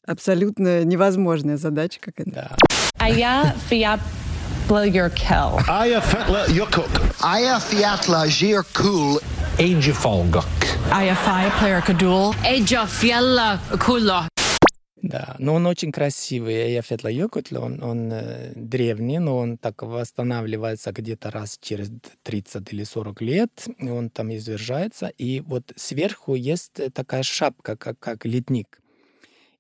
абсолютно 0.07 0.85
невозможная 0.85 1.57
задача 1.57 1.99
какая-то. 2.01 2.31
Да. 2.31 2.57
Aya 2.99 3.55
Fiatla 3.71 4.87
Yurkel. 4.87 5.61
Aya 5.69 6.01
Fetla 6.01 6.47
Yukuk. 6.49 6.89
Aya 7.21 7.59
Fiatla 7.59 8.27
Jir 8.29 8.63
Kul. 8.73 9.21
Age 9.59 9.93
Folguk. 9.93 10.45
Aya 10.93 11.15
Fia 11.15 11.51
Player 11.59 11.81
Kadul. 11.83 12.35
Eja 12.45 12.87
Fiella 12.87 13.59
Kula. 13.79 14.27
Да, 15.15 15.37
но 15.39 15.55
он 15.55 15.67
очень 15.67 15.93
красивый. 15.93 16.55
Эйяфетла 16.55 17.07
Йокутл, 17.07 17.63
он, 17.63 17.81
он 17.85 18.11
э, 18.13 18.53
древний, 18.57 19.21
но 19.21 19.37
он 19.37 19.59
так 19.59 19.83
восстанавливается 19.83 20.91
где-то 20.91 21.31
раз 21.31 21.57
через 21.63 21.89
30 22.25 22.73
или 22.73 22.83
40 22.83 23.23
лет, 23.23 23.69
он 23.81 24.11
там 24.11 24.35
извержается. 24.35 25.13
И 25.17 25.39
вот 25.39 25.73
сверху 25.77 26.35
есть 26.35 26.81
э, 26.81 26.91
такая 26.91 27.23
шапка, 27.23 27.77
как, 27.77 28.01
как 28.01 28.27
ледник. 28.27 28.81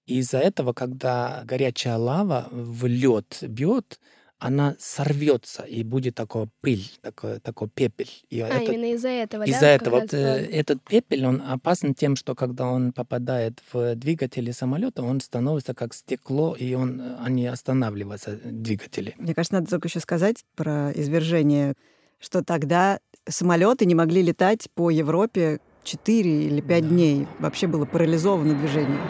Из-за 0.06 0.38
этого, 0.38 0.73
когда 0.73 1.44
горячая 1.44 1.99
лава 1.99 2.49
в 2.50 2.87
лед 2.87 3.38
бьет, 3.42 4.00
она 4.44 4.76
сорвется, 4.78 5.62
и 5.62 5.82
будет 5.82 6.14
такой 6.16 6.48
пыль, 6.60 6.84
такой, 7.00 7.40
такой 7.40 7.68
пепель. 7.68 8.10
И 8.28 8.40
А, 8.40 8.48
это- 8.48 8.72
именно 8.72 8.92
из-за 8.92 9.08
этого, 9.08 9.46
да? 9.46 9.50
из-за 9.50 9.60
как 9.60 9.82
этого 9.82 10.00
вот, 10.00 10.12
э, 10.12 10.22
да. 10.22 10.56
этот 10.58 10.82
пепель, 10.82 11.24
он 11.24 11.42
опасен 11.48 11.94
тем, 11.94 12.14
что 12.14 12.34
когда 12.34 12.66
он 12.66 12.92
попадает 12.92 13.62
в 13.72 13.94
двигатели 13.94 14.50
самолета, 14.50 15.02
он 15.02 15.22
становится 15.22 15.72
как 15.72 15.94
стекло, 15.94 16.54
и 16.54 16.74
он, 16.74 17.00
они 17.24 17.46
останавливаются, 17.46 18.38
двигатели. 18.44 19.14
Мне 19.16 19.34
кажется, 19.34 19.54
надо 19.54 19.70
только 19.70 19.88
еще 19.88 20.00
сказать 20.00 20.44
про 20.56 20.92
извержение, 20.92 21.72
что 22.20 22.44
тогда 22.44 23.00
самолеты 23.26 23.86
не 23.86 23.94
могли 23.94 24.20
летать 24.22 24.68
по 24.74 24.90
Европе 24.90 25.60
4 25.84 26.46
или 26.46 26.60
5 26.60 26.88
дней. 26.90 27.26
Вообще 27.38 27.66
было 27.66 27.86
парализовано 27.86 28.54
движение. 28.54 29.00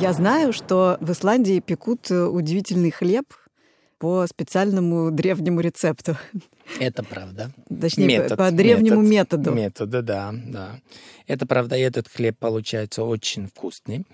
Я 0.00 0.12
знаю, 0.12 0.52
что 0.52 0.98
в 1.00 1.10
Исландии 1.12 1.60
пекут 1.60 2.10
э, 2.10 2.24
удивительный 2.26 2.90
хлеб 2.90 3.24
по 4.04 4.26
специальному 4.26 5.10
древнему 5.10 5.60
рецепту. 5.60 6.18
Это 6.78 7.02
правда. 7.02 7.54
Точнее, 7.80 8.20
по- 8.28 8.36
по 8.36 8.50
древнему 8.50 9.00
методу. 9.00 9.50
Метода, 9.50 10.02
да, 10.02 10.34
да. 10.46 10.80
Это 11.26 11.46
правда, 11.46 11.74
и 11.78 11.80
этот 11.80 12.08
хлеб 12.08 12.36
получается 12.38 13.02
очень 13.02 13.46
вкусный. 13.48 14.04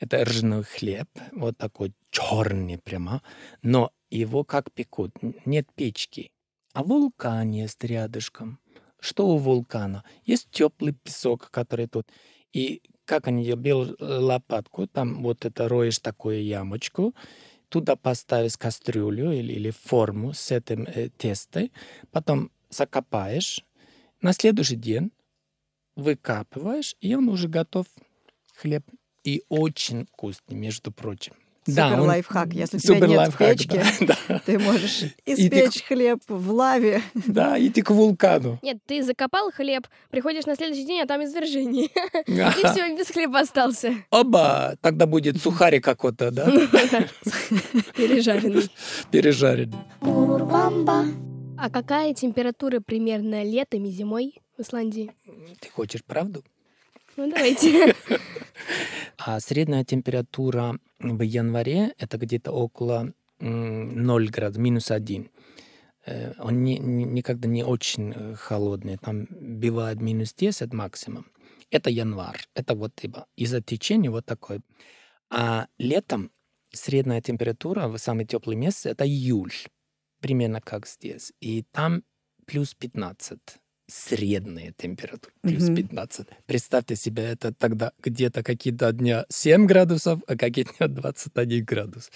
Это 0.00 0.24
ржаной 0.24 0.62
хлеб, 0.62 1.08
вот 1.32 1.58
такой 1.58 1.92
черный 2.10 2.78
прямо. 2.78 3.20
Но 3.60 3.90
его 4.08 4.44
как 4.44 4.72
пекут? 4.72 5.12
Нет 5.44 5.66
печки, 5.74 6.30
а 6.72 6.82
вулкан 6.82 7.50
есть 7.50 7.84
рядышком. 7.84 8.58
Что 8.98 9.26
у 9.28 9.36
вулкана? 9.36 10.04
Есть 10.24 10.48
теплый 10.50 10.94
песок, 10.94 11.50
который 11.50 11.86
тут. 11.86 12.06
И 12.54 12.80
как 13.04 13.28
они 13.28 13.44
делают? 13.44 14.00
Э, 14.00 14.04
лопатку, 14.20 14.86
там 14.86 15.22
вот 15.22 15.44
это 15.44 15.68
роешь 15.68 15.98
такую 15.98 16.42
ямочку, 16.42 17.14
туда 17.74 17.96
поставишь 17.96 18.56
кастрюлю 18.56 19.32
или, 19.32 19.52
или 19.52 19.70
форму 19.70 20.32
с 20.32 20.52
этим 20.52 20.84
э, 20.84 21.08
тестой, 21.18 21.72
потом 22.12 22.52
закопаешь, 22.70 23.64
на 24.22 24.32
следующий 24.32 24.76
день 24.76 25.10
выкапываешь, 25.96 26.94
и 27.00 27.16
он 27.16 27.28
уже 27.28 27.48
готов, 27.48 27.86
хлеб. 28.54 28.84
И 29.24 29.42
очень 29.48 30.06
вкусный, 30.06 30.54
между 30.54 30.92
прочим. 30.92 31.34
Супер 31.66 32.00
он- 32.00 32.06
лайфхак. 32.08 32.52
Если 32.52 32.76
у 32.76 32.80
тебя 32.80 32.94
супер 32.94 33.08
нет 33.08 33.18
лайфхак, 33.18 33.48
печки, 33.56 33.80
да, 34.00 34.16
да. 34.28 34.42
ты 34.44 34.58
можешь 34.58 35.02
И 35.24 35.34
ты- 35.34 35.46
испечь 35.46 35.82
хлеб 35.84 36.20
в 36.28 36.50
лаве. 36.50 37.02
Да, 37.14 37.58
иди 37.58 37.80
к 37.82 37.90
вулкану. 37.90 38.58
Нет, 38.62 38.78
ты 38.86 39.02
закопал 39.02 39.50
хлеб, 39.50 39.86
приходишь 40.10 40.44
на 40.46 40.56
следующий 40.56 40.84
день, 40.86 41.00
а 41.00 41.06
там 41.06 41.24
извержение. 41.24 41.88
И 42.26 42.66
все, 42.66 42.96
без 42.96 43.08
хлеба 43.08 43.40
остался. 43.40 43.94
Оба! 44.10 44.76
Тогда 44.82 45.06
будет 45.06 45.38
сухарик 45.40 45.82
какой-то, 45.84 46.30
да? 46.30 46.46
Пережаренный. 47.96 48.68
Пережаренный. 49.10 49.78
А 51.56 51.70
какая 51.70 52.12
температура 52.14 52.80
примерно 52.80 53.42
летом 53.44 53.84
и 53.84 53.90
зимой 53.90 54.34
в 54.58 54.62
Исландии? 54.62 55.10
Ты 55.60 55.70
хочешь 55.70 56.04
правду? 56.04 56.42
Ну, 57.16 57.30
давайте. 57.30 57.94
А 59.16 59.40
средняя 59.40 59.84
температура 59.84 60.78
в 60.98 61.22
январе 61.22 61.94
это 61.98 62.18
где-то 62.18 62.52
около 62.52 63.12
м, 63.40 64.02
0 64.02 64.28
градусов, 64.30 64.62
минус 64.62 64.90
1. 64.90 65.30
Э, 66.06 66.32
Он 66.38 66.62
не- 66.62 66.78
никогда 66.78 67.48
не 67.48 67.62
очень 67.64 68.12
э, 68.14 68.34
холодный. 68.34 68.96
Там 68.98 69.26
бывает 69.30 70.00
минус 70.00 70.34
10 70.34 70.72
максимум. 70.72 71.26
Это 71.70 71.90
январь. 71.90 72.40
Это 72.54 72.74
вот 72.74 72.94
типа 72.96 73.26
из-за 73.36 73.60
течения 73.62 74.10
вот 74.10 74.26
такой. 74.26 74.60
А 75.30 75.68
летом 75.78 76.30
средняя 76.72 77.20
температура 77.20 77.88
в 77.88 77.96
самый 77.98 78.26
теплый 78.26 78.56
месяц 78.56 78.86
это 78.86 79.06
июль. 79.06 79.52
Примерно 80.20 80.60
как 80.60 80.86
здесь. 80.86 81.32
И 81.40 81.62
там 81.72 82.02
плюс 82.46 82.74
15 82.74 83.38
средняя 83.86 84.72
температура, 84.76 85.32
плюс 85.42 85.64
Мгм. 85.64 85.76
15. 85.76 86.26
Представьте 86.46 86.96
себе, 86.96 87.24
это 87.24 87.52
тогда 87.52 87.92
где-то 88.02 88.42
какие-то 88.42 88.92
дня 88.92 89.24
7 89.28 89.66
градусов, 89.66 90.20
а 90.26 90.36
какие 90.36 90.64
дня 90.64 90.88
21 90.88 91.64
градус. 91.64 92.10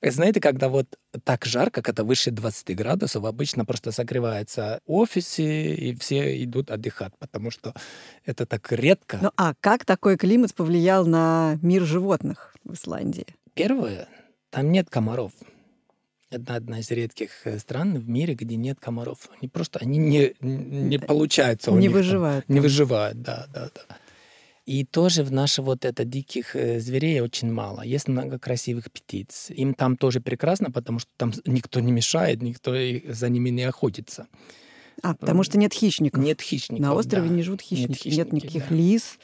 Э, 0.00 0.10
Знаете, 0.10 0.40
когда 0.40 0.68
вот 0.68 0.86
так 1.24 1.44
жарко, 1.44 1.80
когда 1.82 2.02
выше 2.02 2.32
20 2.32 2.74
градусов, 2.74 3.24
обычно 3.24 3.64
просто 3.64 3.92
согреваются 3.92 4.80
офисы, 4.86 5.74
и 5.74 5.94
все 5.94 6.42
идут 6.42 6.70
отдыхать, 6.72 7.12
потому 7.20 7.52
что 7.52 7.72
это 8.24 8.44
так 8.46 8.72
редко. 8.72 9.18
Ну 9.22 9.30
а 9.36 9.54
как 9.60 9.84
такой 9.84 10.16
климат 10.16 10.54
повлиял 10.54 11.06
на 11.06 11.58
мир 11.62 11.82
животных 11.84 12.54
в 12.64 12.74
Исландии? 12.74 13.26
Первое, 13.54 14.08
там 14.50 14.72
нет 14.72 14.90
комаров. 14.90 15.32
Это 16.32 16.54
одна 16.54 16.80
из 16.80 16.90
редких 16.90 17.30
э, 17.46 17.58
стран 17.58 17.98
в 17.98 18.08
мире, 18.08 18.34
где 18.34 18.56
нет 18.56 18.78
комаров. 18.80 19.28
Они 19.38 19.48
просто, 19.48 19.78
они 19.80 19.98
не, 19.98 20.34
не 20.40 20.98
получаются 20.98 21.70
у 21.70 21.74
Не 21.74 21.82
них 21.82 21.90
там. 21.90 22.00
выживают 22.00 22.48
Не 22.48 22.56
там. 22.56 22.62
выживают, 22.62 23.22
да, 23.22 23.46
да, 23.52 23.70
да. 23.74 23.96
И 24.64 24.84
тоже 24.84 25.24
в 25.24 25.32
наших 25.32 25.64
вот 25.64 25.84
это 25.84 26.04
диких 26.04 26.54
э, 26.54 26.78
зверей 26.78 27.20
очень 27.20 27.52
мало. 27.52 27.82
Есть 27.82 28.08
много 28.08 28.38
красивых 28.38 28.92
птиц. 28.92 29.50
Им 29.50 29.74
там 29.74 29.96
тоже 29.96 30.20
прекрасно, 30.20 30.70
потому 30.70 31.00
что 31.00 31.10
там 31.16 31.32
никто 31.46 31.80
не 31.80 31.90
мешает, 31.90 32.42
никто 32.42 32.72
за 33.08 33.28
ними 33.28 33.50
не 33.50 33.64
охотится. 33.64 34.28
А, 35.02 35.14
потому 35.14 35.42
что 35.42 35.58
нет 35.58 35.72
хищников. 35.72 36.22
Нет 36.22 36.40
хищников. 36.40 36.80
На 36.80 36.94
острове 36.94 37.28
да. 37.28 37.34
не 37.34 37.42
живут 37.42 37.60
хищники. 37.60 37.88
Нет, 37.90 37.98
хищники, 37.98 38.34
никаких 38.34 38.68
да. 38.68 38.74
лис 38.74 39.18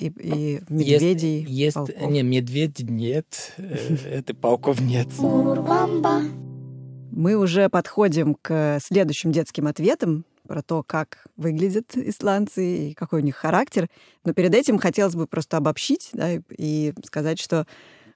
и, 0.00 0.06
и 0.06 0.52
Есть- 0.54 0.70
медведей. 0.70 1.44
Есть, 1.48 1.76
волков. 1.76 2.10
не, 2.10 2.22
медведей 2.22 2.84
нет, 2.86 3.52
э, 3.58 3.96
это 4.10 4.34
пауков 4.34 4.80
нет. 4.80 5.08
Мы 7.10 7.34
уже 7.36 7.68
подходим 7.68 8.34
к 8.40 8.78
следующим 8.82 9.32
детским 9.32 9.66
ответам. 9.66 10.24
про 10.46 10.62
то, 10.62 10.84
как 10.84 11.26
выглядят 11.36 11.96
исландцы 11.96 12.90
и 12.90 12.94
какой 12.94 13.20
у 13.20 13.24
них 13.24 13.34
характер. 13.34 13.88
Но 14.24 14.32
перед 14.32 14.54
этим 14.54 14.78
хотелось 14.78 15.16
бы 15.16 15.26
просто 15.26 15.56
обобщить 15.56 16.10
да, 16.12 16.34
и 16.56 16.92
сказать, 17.04 17.40
что 17.40 17.66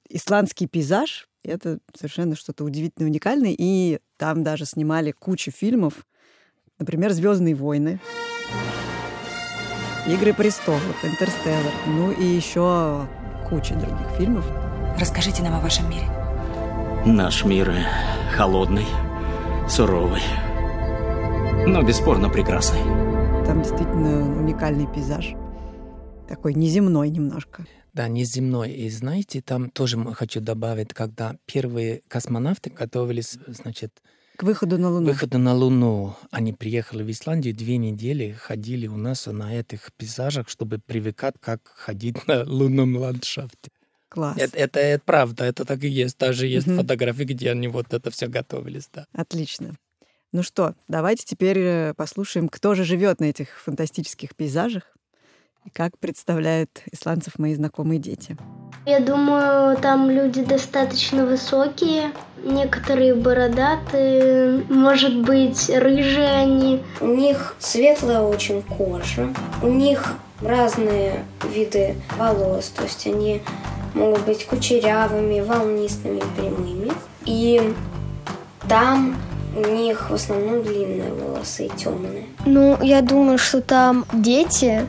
исландский 0.09 0.69
пейзаж— 0.69 1.29
это 1.43 1.81
совершенно 1.93 2.37
что-то 2.37 2.63
удивительно 2.63 3.09
уникальное. 3.09 3.53
И 3.59 3.99
там 4.17 4.45
даже 4.45 4.65
снимали 4.65 5.11
кучу 5.11 5.51
фильмов, 5.51 6.07
например, 6.79 7.11
«Звездные 7.11 7.57
войны», 7.57 7.99
«Игры 10.07 10.33
престолов», 10.33 11.05
«Интерстеллар», 11.05 11.73
ну 11.87 12.11
и 12.11 12.25
еще 12.25 13.07
куча 13.49 13.75
других 13.75 14.09
фильмов. 14.17 14.47
Расскажите 14.99 15.43
нам 15.43 15.55
о 15.55 15.61
вашем 15.61 15.89
мире. 15.91 16.09
Наш 17.05 17.45
мир 17.45 17.73
холодный, 18.33 18.87
суровый, 19.69 20.23
но 21.67 21.83
бесспорно 21.83 22.29
прекрасный. 22.29 22.81
Там 23.47 23.63
действительно 23.63 24.39
уникальный 24.39 24.87
пейзаж. 24.87 25.35
Такой 26.29 26.55
неземной 26.55 27.11
немножко. 27.11 27.67
Да, 27.93 28.07
неземной. 28.07 28.73
И 28.73 28.89
знаете, 28.91 29.43
там 29.43 29.71
тоже 29.71 29.99
хочу 30.15 30.41
добавить, 30.41 30.95
когда 30.95 31.37
первые 31.47 32.03
космонавты 32.09 32.71
готовились, 32.71 33.37
значит, 33.49 34.01
к 34.41 34.43
выходу 34.43 34.79
на 34.79 34.89
Луну. 34.89 35.09
Выходу 35.09 35.39
на 35.39 35.55
Луну. 35.55 36.17
Они 36.31 36.55
приехали 36.55 37.03
в 37.03 37.11
Исландию, 37.11 37.55
две 37.55 37.77
недели 37.77 38.33
ходили 38.33 38.87
у 38.87 38.97
нас 38.97 39.27
на 39.27 39.55
этих 39.55 39.93
пейзажах, 39.99 40.49
чтобы 40.49 40.79
привыкать, 40.79 41.35
как 41.41 41.61
ходить 41.75 42.27
на 42.27 42.45
лунном 42.45 42.97
ландшафте. 42.97 43.71
Класс. 44.09 44.39
Это, 44.39 44.57
это, 44.57 44.81
это 44.81 45.03
правда, 45.05 45.45
это 45.45 45.67
так 45.67 45.85
и 45.85 45.89
есть. 45.89 46.19
Даже 46.19 46.47
есть 46.47 46.67
угу. 46.67 46.77
фотографии, 46.77 47.25
где 47.25 47.51
они 47.51 47.69
вот 47.69 47.93
это 47.93 48.11
все 48.11 48.29
готовились. 48.29 48.89
Да. 48.95 49.07
Отлично. 49.13 49.77
Ну 50.33 50.43
что, 50.43 50.75
давайте 50.89 51.27
теперь 51.27 51.59
э, 51.59 51.95
послушаем, 51.95 52.49
кто 52.49 52.75
же 52.75 52.85
живет 52.85 53.21
на 53.21 53.25
этих 53.25 53.61
фантастических 53.61 54.35
пейзажах 54.35 54.85
как 55.73 55.99
представляют 55.99 56.83
исландцев 56.93 57.39
мои 57.39 57.55
знакомые 57.55 57.99
дети. 57.99 58.37
Я 58.87 59.01
думаю, 59.01 59.77
там 59.77 60.11
люди 60.11 60.43
достаточно 60.43 61.27
высокие, 61.27 62.13
некоторые 62.43 63.15
бородатые, 63.15 64.65
может 64.69 65.23
быть, 65.23 65.69
рыжие 65.69 66.31
они. 66.31 66.83
У 67.01 67.07
них 67.07 67.57
светлая 67.59 68.21
очень 68.21 68.63
кожа, 68.63 69.33
у 69.63 69.67
них 69.67 70.15
разные 70.41 71.25
виды 71.55 71.97
волос, 72.17 72.69
то 72.69 72.85
есть 72.85 73.07
они 73.07 73.43
могут 73.95 74.25
быть 74.25 74.47
кучерявыми, 74.47 75.41
волнистыми, 75.41 76.23
прямыми. 76.37 76.93
И 77.27 77.75
там 78.69 79.17
у 79.57 79.61
них 79.61 80.11
в 80.11 80.15
основном 80.15 80.63
длинные 80.63 81.13
волосы 81.13 81.67
и 81.67 81.77
темные. 81.77 82.25
Ну, 82.47 82.79
я 82.83 83.03
думаю, 83.03 83.39
что 83.39 83.61
там 83.61 84.05
дети, 84.13 84.87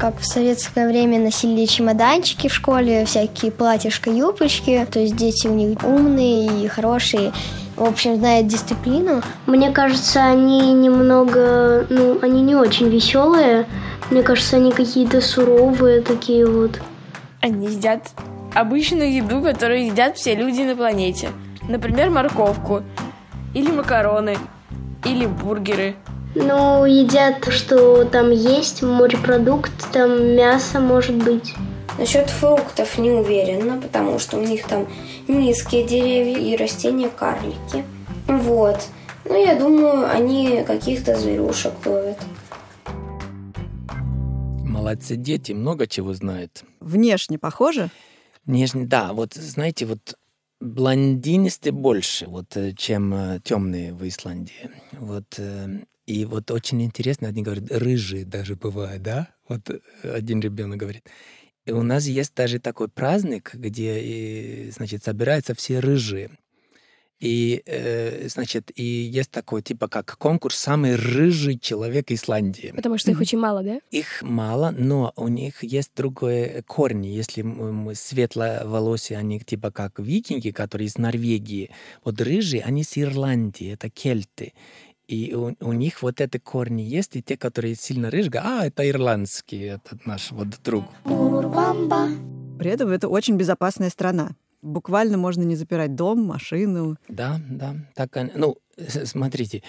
как 0.00 0.18
в 0.18 0.24
советское 0.24 0.88
время 0.88 1.18
носили 1.18 1.66
чемоданчики 1.66 2.48
в 2.48 2.54
школе, 2.54 3.04
всякие 3.04 3.52
платьишко, 3.52 4.10
юбочки. 4.10 4.86
То 4.90 4.98
есть 4.98 5.14
дети 5.14 5.46
у 5.46 5.54
них 5.54 5.76
умные 5.84 6.64
и 6.64 6.68
хорошие. 6.68 7.32
В 7.76 7.84
общем, 7.84 8.16
знают 8.16 8.46
дисциплину. 8.46 9.22
Мне 9.46 9.70
кажется, 9.70 10.24
они 10.24 10.72
немного, 10.72 11.86
ну, 11.90 12.18
они 12.22 12.40
не 12.40 12.54
очень 12.54 12.88
веселые. 12.88 13.66
Мне 14.10 14.22
кажется, 14.22 14.56
они 14.56 14.72
какие-то 14.72 15.20
суровые 15.20 16.00
такие 16.00 16.46
вот. 16.46 16.80
Они 17.42 17.68
едят 17.68 18.08
обычную 18.54 19.12
еду, 19.12 19.42
которую 19.42 19.84
едят 19.84 20.16
все 20.16 20.34
люди 20.34 20.62
на 20.62 20.76
планете. 20.76 21.28
Например, 21.68 22.08
морковку, 22.08 22.82
или 23.52 23.70
макароны, 23.70 24.38
или 25.04 25.26
бургеры. 25.26 25.94
Ну, 26.34 26.84
едят, 26.84 27.52
что 27.52 28.04
там 28.04 28.30
есть, 28.30 28.82
морепродукт, 28.82 29.72
там 29.92 30.36
мясо 30.36 30.78
может 30.78 31.16
быть. 31.16 31.54
Насчет 31.98 32.30
фруктов 32.30 32.98
не 32.98 33.10
уверена, 33.10 33.80
потому 33.80 34.18
что 34.20 34.38
у 34.38 34.42
них 34.42 34.66
там 34.66 34.86
низкие 35.26 35.84
деревья 35.84 36.38
и 36.38 36.56
растения 36.56 37.08
карлики. 37.08 37.84
Вот. 38.28 38.78
Но 39.24 39.34
я 39.36 39.58
думаю, 39.58 40.08
они 40.08 40.62
каких-то 40.64 41.18
зверушек 41.18 41.72
ловят. 41.84 42.18
Молодцы 44.64 45.16
дети, 45.16 45.52
много 45.52 45.88
чего 45.88 46.14
знают. 46.14 46.62
Внешне 46.78 47.38
похоже? 47.38 47.90
Нежный, 48.46 48.86
да. 48.86 49.12
Вот 49.12 49.34
знаете, 49.34 49.84
вот 49.84 50.14
блондинисты 50.60 51.72
больше, 51.72 52.26
вот, 52.26 52.56
э, 52.56 52.72
чем 52.76 53.12
э, 53.14 53.40
темные 53.42 53.92
в 53.92 54.06
Исландии. 54.06 54.70
Вот, 54.92 55.38
э, 55.38 55.80
и 56.10 56.24
вот 56.24 56.50
очень 56.50 56.82
интересно, 56.82 57.28
они 57.28 57.42
говорят, 57.42 57.70
рыжие 57.70 58.24
даже 58.24 58.56
бывают, 58.56 59.00
да? 59.02 59.28
Вот 59.48 59.70
один 60.02 60.40
ребенок 60.40 60.78
говорит. 60.78 61.04
И 61.66 61.72
у 61.72 61.84
нас 61.84 62.06
есть 62.06 62.34
даже 62.34 62.58
такой 62.58 62.88
праздник, 62.88 63.54
где, 63.54 64.70
значит, 64.72 65.04
собираются 65.04 65.54
все 65.54 65.78
рыжие. 65.78 66.30
И, 67.20 67.62
э, 67.66 68.28
значит, 68.28 68.72
и 68.74 68.82
есть 68.82 69.30
такой, 69.30 69.60
типа, 69.62 69.88
как 69.88 70.16
конкурс 70.16 70.56
«Самый 70.56 70.96
рыжий 70.96 71.58
человек 71.58 72.10
Исландии». 72.10 72.72
Потому 72.74 72.96
что 72.96 73.10
их 73.10 73.20
очень 73.20 73.38
мало, 73.38 73.62
да? 73.62 73.80
Их 73.90 74.22
мало, 74.22 74.74
но 74.76 75.12
у 75.16 75.28
них 75.28 75.62
есть 75.62 75.90
другое 75.94 76.62
корни. 76.62 77.08
Если 77.08 77.42
мы 77.42 77.94
светловолосые, 77.94 79.18
они 79.18 79.38
типа 79.38 79.70
как 79.70 79.98
викинги, 79.98 80.50
которые 80.50 80.88
из 80.88 80.96
Норвегии. 80.96 81.70
Вот 82.04 82.20
рыжие, 82.22 82.62
они 82.62 82.84
с 82.84 82.96
Ирландии, 82.96 83.70
это 83.74 83.90
кельты. 83.90 84.54
И 85.10 85.34
у, 85.34 85.56
у 85.60 85.72
них 85.72 86.02
вот 86.02 86.20
эти 86.20 86.38
корни 86.38 86.82
есть, 86.82 87.16
и 87.16 87.22
те, 87.22 87.36
которые 87.36 87.74
сильно 87.74 88.10
рыжие, 88.10 88.40
а, 88.42 88.66
это 88.66 88.88
ирландский, 88.88 89.62
это 89.62 89.98
наш 90.04 90.30
вот 90.30 90.48
друг. 90.62 90.84
При 92.58 92.70
этом 92.70 92.90
это 92.90 93.08
очень 93.08 93.36
безопасная 93.36 93.90
страна 93.90 94.30
буквально 94.62 95.16
можно 95.16 95.42
не 95.42 95.56
запирать 95.56 95.94
дом, 95.94 96.22
машину. 96.22 96.96
Да, 97.08 97.40
да. 97.48 97.76
Так, 97.94 98.16
ну, 98.34 98.58
смотрите, 99.04 99.62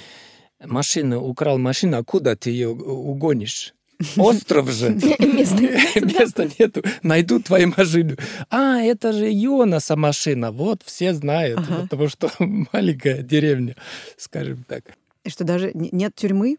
машина, 0.60 1.20
украл 1.20 1.58
машину, 1.58 1.98
а 1.98 2.04
куда 2.04 2.36
ты 2.36 2.50
ее 2.50 2.70
угонишь? 2.70 3.74
Остров 4.18 4.70
же. 4.72 4.90
Места 5.20 6.50
нету. 6.60 6.84
Найду 7.04 7.40
твою 7.40 7.74
машину. 7.78 8.16
А, 8.50 8.80
это 8.82 9.14
же 9.14 9.30
Йонаса 9.32 9.96
машина. 9.96 10.52
Вот, 10.52 10.82
все 10.84 11.14
знают. 11.14 11.60
Ага. 11.60 11.82
Потому 11.84 12.10
что 12.10 12.32
маленькая 12.40 13.22
деревня, 13.22 13.76
скажем 14.18 14.66
так. 14.68 14.84
И 15.24 15.30
что, 15.30 15.44
даже 15.44 15.72
нет 15.74 16.16
тюрьмы? 16.16 16.58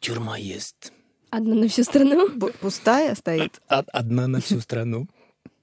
Тюрьма 0.00 0.36
есть. 0.38 0.92
Одна 1.30 1.54
на 1.54 1.68
всю 1.68 1.84
страну? 1.84 2.28
Пустая 2.60 3.14
стоит? 3.14 3.60
Одна 3.68 4.26
на 4.28 4.40
всу 4.40 4.60
страну. 4.60 5.08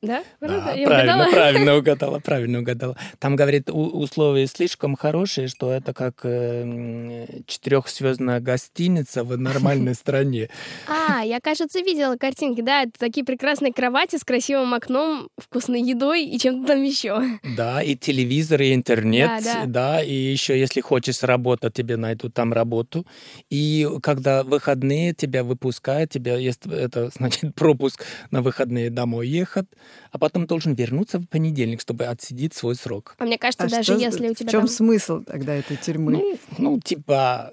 Да? 0.02 0.24
Да, 0.40 0.74
Я 0.74 0.88
правильно, 0.88 1.14
угадала? 1.14 1.32
правильно 1.32 1.76
угадала, 1.78 2.20
правильно 2.20 2.60
угадала. 2.60 2.98
Там, 3.20 3.36
говорит, 3.36 3.70
условия 3.70 4.48
слишком 4.48 4.96
хорошие, 4.96 5.48
что 5.48 5.72
это 5.72 5.94
как 5.94 6.22
э, 6.24 7.28
четырехзвездная 7.46 8.40
гостиница 8.40 9.24
в 9.24 9.38
нормальной 9.38 9.94
стране. 10.02 10.50
А, 10.88 11.24
я, 11.24 11.40
кажется, 11.40 11.82
видела 11.82 12.16
картинки, 12.18 12.62
да, 12.62 12.84
это 12.84 12.94
такие 12.98 13.24
прекрасные 13.24 13.74
кровати 13.74 14.16
с 14.18 14.24
красивым 14.24 14.74
окном, 14.74 15.30
вкусной 15.38 15.82
едой 15.84 16.24
и 16.26 16.40
чем-то 16.40 16.68
там 16.74 16.82
еще. 16.82 17.22
Да, 17.56 17.84
и 17.84 17.96
телевизор, 17.96 18.62
и 18.64 18.74
интернет, 18.74 19.44
да, 19.68 20.02
и 20.02 20.14
еще, 20.14 20.60
если 20.60 20.82
хочешь 20.82 21.22
работать, 21.22 21.76
тебе 21.76 21.96
найдут 21.98 22.34
там 22.34 22.54
работу. 22.54 23.06
И 23.52 23.88
когда 24.02 24.44
выходные 24.44 25.14
тебя 25.14 25.44
выпускают, 25.44 26.10
тебя 26.10 26.38
есть 26.38 26.66
это, 26.66 27.10
значит, 27.16 27.54
пропуск 27.54 28.04
на 28.32 28.42
выходные 28.42 28.90
домой 28.90 29.28
ехать 29.28 29.68
а 30.12 30.18
потом 30.18 30.46
должен 30.46 30.74
вернуться 30.74 31.20
в 31.20 31.26
понедельник, 31.28 31.82
чтобы 31.82 32.06
отсидеть 32.06 32.54
свой 32.54 32.76
срок. 32.76 33.16
А 33.18 33.26
мне 33.26 33.38
кажется, 33.38 33.66
а 33.66 33.70
даже 33.70 33.94
что, 33.94 33.98
если 33.98 34.30
у 34.30 34.34
тебя 34.34 34.50
В 34.50 34.52
чем 34.52 34.62
там... 34.62 34.70
смысл 34.70 35.24
тогда 35.24 35.56
этой 35.56 35.78
тюрьмы? 35.78 36.12
Ну, 36.12 36.40
ну 36.58 36.80
типа 36.80 37.52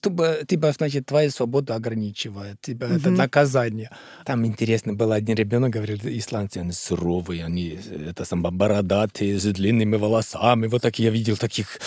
типа, 0.00 0.44
типа, 0.46 0.72
значит, 0.72 1.06
твою 1.06 1.30
свободу 1.30 1.74
ограничивает, 1.74 2.60
типа, 2.60 2.84
mm-hmm. 2.84 2.96
это 2.96 3.10
наказание. 3.10 3.90
Там 4.24 4.46
интересно 4.46 4.94
было, 4.94 5.14
один 5.14 5.36
ребенок 5.36 5.70
говорил, 5.70 5.98
исландцы, 6.04 6.58
они 6.58 6.72
суровые, 6.72 7.44
они, 7.44 7.78
это 8.08 8.24
сам 8.24 8.42
бородатые, 8.42 9.38
с 9.38 9.44
длинными 9.44 9.96
волосами, 9.96 10.66
вот 10.66 10.82
так 10.82 10.98
я 10.98 11.10
видел 11.10 11.36
таких 11.36 11.80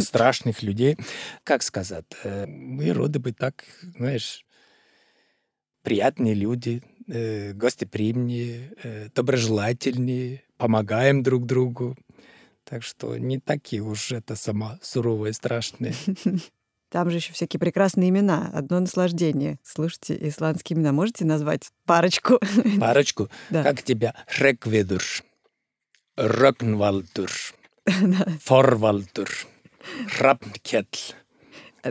страшных 0.00 0.62
людей. 0.62 0.96
Как 1.44 1.62
сказать, 1.62 2.04
э, 2.24 2.46
мы 2.46 2.92
роды 2.92 3.18
бы 3.18 3.32
так, 3.32 3.64
знаешь, 3.98 4.44
приятные 5.82 6.34
люди, 6.34 6.82
э, 7.06 7.52
гостеприимнее, 7.52 8.72
э, 8.82 9.08
доброжелательнее, 9.14 10.42
помогаем 10.56 11.22
друг 11.22 11.46
другу. 11.46 11.96
Так 12.64 12.82
что 12.82 13.18
не 13.18 13.38
такие 13.38 13.82
уж 13.82 14.12
это 14.12 14.36
сама 14.36 14.78
суровые, 14.82 15.32
страшные. 15.32 15.94
Там 16.90 17.10
же 17.10 17.16
еще 17.16 17.32
всякие 17.32 17.58
прекрасные 17.58 18.10
имена. 18.10 18.50
Одно 18.54 18.78
наслаждение. 18.78 19.58
Слушайте, 19.64 20.16
исландские 20.28 20.76
имена. 20.78 20.92
Можете 20.92 21.24
назвать 21.24 21.70
парочку? 21.86 22.38
Парочку? 22.80 23.28
Да. 23.50 23.64
Как 23.64 23.82
тебя? 23.82 24.14
Рекведур, 24.38 25.02
Рокнвалдур, 26.16 27.30
Форвалдур, 28.42 29.28
Рапнкетл, 30.20 31.14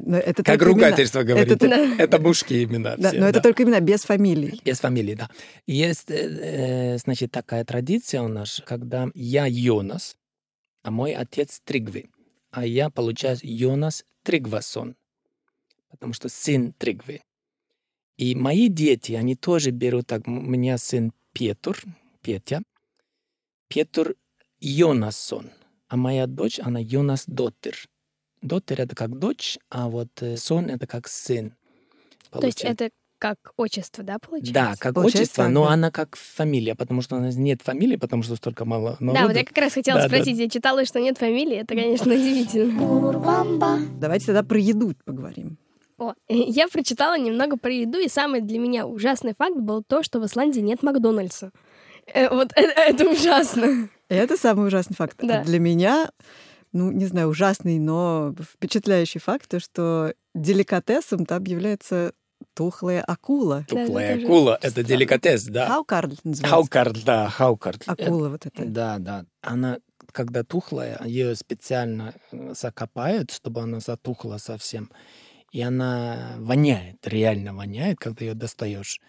Но 0.02 0.18
это 0.18 0.44
Как 0.44 0.58
только 0.60 0.66
имена. 0.66 0.74
ругательство 0.88 1.24
говорит. 1.24 1.52
Это, 1.52 1.66
Это, 1.68 2.20
мужские 2.20 2.64
имена. 2.64 2.96
да, 2.98 3.10
все, 3.10 3.20
но 3.20 3.28
это 3.28 3.40
да. 3.40 3.42
только 3.42 3.64
имена 3.64 3.80
без 3.80 4.04
фамилий. 4.04 4.62
Без 4.66 4.80
фамилии, 4.80 5.16
да. 5.16 5.30
Есть, 5.68 6.10
э, 6.10 6.16
э, 6.16 6.98
значит, 6.98 7.32
такая 7.32 7.64
традиция 7.66 8.22
у 8.22 8.28
нас, 8.28 8.62
когда 8.66 9.10
я 9.14 9.46
Йонас, 9.46 10.16
а 10.84 10.92
мой 10.92 11.14
отец 11.14 11.62
Тригви. 11.64 12.10
А 12.52 12.66
я, 12.66 12.90
получается, 12.90 13.46
Йонас 13.48 14.06
Тригвасон, 14.24 14.96
потому 15.90 16.14
что 16.14 16.30
сын 16.30 16.74
Тригви. 16.74 17.22
И 18.18 18.36
мои 18.36 18.68
дети, 18.68 19.14
они 19.14 19.36
тоже 19.36 19.72
берут 19.72 20.08
так. 20.08 20.28
У 20.28 20.32
меня 20.32 20.78
сын 20.78 21.14
Петр, 21.34 21.82
Петя, 22.22 22.62
Петр 23.68 24.16
Йонассон, 24.60 25.52
а 25.88 25.98
моя 25.98 26.28
дочь, 26.28 26.60
она 26.60 26.80
Йонас 26.80 27.26
Доттер. 27.28 27.76
Доттер— 28.44 28.82
это 28.84 28.96
как 28.96 29.18
дочь, 29.18 29.58
а 29.70 29.90
вот 29.90 30.10
э, 30.22 30.38
сон— 30.38 30.66
это 30.70 30.86
как 30.88 31.08
сын. 31.08 31.50
То 32.32 32.46
есть 32.46 32.60
Получается. 32.60 32.86
это 32.86 32.94
как 33.20 33.38
отчество, 33.56 34.04
да, 34.04 34.18
получается? 34.20 34.54
Да, 34.54 34.76
как 34.78 34.96
Получается 34.96 35.22
отчество, 35.22 35.44
так, 35.46 35.54
но 35.54 35.66
да. 35.66 35.72
она 35.72 35.92
как 35.92 36.18
фамилия, 36.18 36.76
потому 36.76 37.02
что 37.02 37.16
у 37.16 37.20
нас 37.22 37.36
нет 37.36 37.62
фамилии, 37.62 37.96
потому 37.96 38.22
что 38.22 38.36
столько 38.36 38.66
мало 38.66 38.98
народу. 39.00 39.22
Да, 39.22 39.28
вот 39.28 39.38
я 39.38 39.46
как 39.46 39.58
раз 39.58 39.74
хотела 39.74 40.00
Да, 40.00 40.10
да. 40.10 40.16
спросить, 40.16 40.38
я 40.38 40.50
читала, 40.50 40.84
что 40.84 41.00
нет 41.00 41.18
фамилии, 41.18 41.56
это, 41.56 41.74
конечно, 41.74 42.14
удивительно. 42.14 43.80
Давайте 44.00 44.26
тогда 44.26 44.44
про 44.44 44.60
еду 44.60 44.94
поговорим. 45.06 45.58
О, 45.98 46.14
я 46.28 46.68
прочитала 46.68 47.18
немного 47.18 47.56
про 47.58 47.72
еду, 47.72 47.98
и 48.00 48.10
самый 48.10 48.42
для 48.42 48.60
меня 48.60 48.86
ужасный 48.86 49.34
факт 49.38 49.56
был 49.56 49.84
то, 49.84 50.04
что 50.04 50.20
в 50.20 50.26
Исландии 50.26 50.60
нет 50.60 50.84
Макдональдса. 50.84 51.52
Э, 52.14 52.30
Вот 52.30 52.52
это, 52.56 52.72
это 52.82 53.10
ужасно. 53.10 53.88
Это 54.10 54.36
самый 54.36 54.68
ужасный 54.68 54.96
факт. 54.98 55.16
А 55.24 55.26
Да. 55.26 55.44
Для 55.44 55.60
меня, 55.60 56.12
ну, 56.74 56.92
не 56.92 57.06
знаю, 57.06 57.30
ужасный, 57.30 57.80
но 57.80 58.36
впечатляющий 58.54 59.20
факт, 59.22 59.48
то, 59.48 59.60
что 59.60 60.14
деликатесом 60.34 61.26
там 61.26 61.44
является 61.44 62.14
тухлая 62.54 63.02
акула. 63.02 63.66
Тухлая 63.70 64.22
акула— 64.22 64.58
это 64.62 64.84
деликатес, 64.84 65.46
да. 65.46 65.68
Хаукард 65.68 66.24
называется. 66.24 66.48
Хаукард, 66.48 67.04
да, 67.06 67.30
хаукард. 67.30 67.84
Акула 67.86 68.30
вот 68.30 68.46
эта. 68.46 68.66
Да, 68.66 68.98
да. 69.00 69.26
Она, 69.42 69.78
когда 70.12 70.44
тухлая, 70.44 71.00
ее 71.06 71.36
специально 71.36 72.14
э, 72.32 72.54
закопают, 72.56 73.32
чтобы 73.32 73.62
она 73.62 73.80
затухла 73.80 74.38
совсем. 74.38 74.92
И 75.52 75.62
она 75.62 76.34
воняет, 76.38 77.08
реально 77.08 77.54
воняет, 77.54 78.00
когда 78.00 78.26
ее 78.26 78.34
достаешь. 78.34 79.00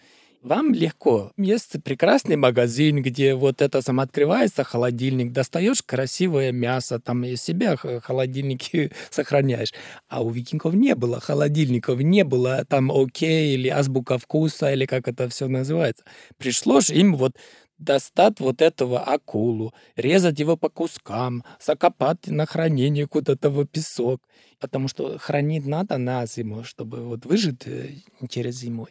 Вам 0.45 0.75
легко. 0.75 1.31
Есть 1.37 1.81
прекрасный 1.83 2.35
магазин, 2.35 3.01
где 3.01 3.33
вот 3.33 3.63
это 3.63 3.81
сам 3.81 3.99
открывается, 3.99 4.63
холодильник, 4.63 5.31
достаешь 5.31 5.81
красивое 5.81 6.51
мясо, 6.51 6.99
там 6.99 7.23
и 7.23 7.35
себя 7.35 7.75
холодильники 7.75 8.91
сохраняешь. 9.09 9.73
А 10.07 10.21
у 10.21 10.29
викингов 10.29 10.75
не 10.75 10.93
было 10.93 11.19
холодильников, 11.19 11.99
не 11.99 12.23
было 12.23 12.63
там 12.63 12.91
окей 12.91 13.55
или 13.55 13.69
азбука 13.69 14.19
вкуса, 14.19 14.71
или 14.71 14.85
как 14.85 15.07
это 15.07 15.27
все 15.29 15.47
называется. 15.47 16.03
Пришлось 16.37 16.91
им 16.91 17.15
вот 17.15 17.31
достать 17.77 18.39
вот 18.39 18.61
этого 18.61 18.99
акулу, 18.99 19.73
резать 19.95 20.39
его 20.39 20.57
по 20.57 20.69
кускам, 20.69 21.43
закопать 21.59 22.27
на 22.27 22.45
хранение 22.45 23.07
куда-то 23.07 23.49
в 23.49 23.65
песок, 23.65 24.21
потому 24.59 24.87
что 24.87 25.17
хранить 25.17 25.65
надо 25.65 25.97
на 25.97 26.25
зиму, 26.25 26.63
чтобы 26.63 27.01
вот 27.01 27.25
выжить 27.25 27.67
э, 27.67 27.89
через 28.29 28.55
зиму. 28.55 28.87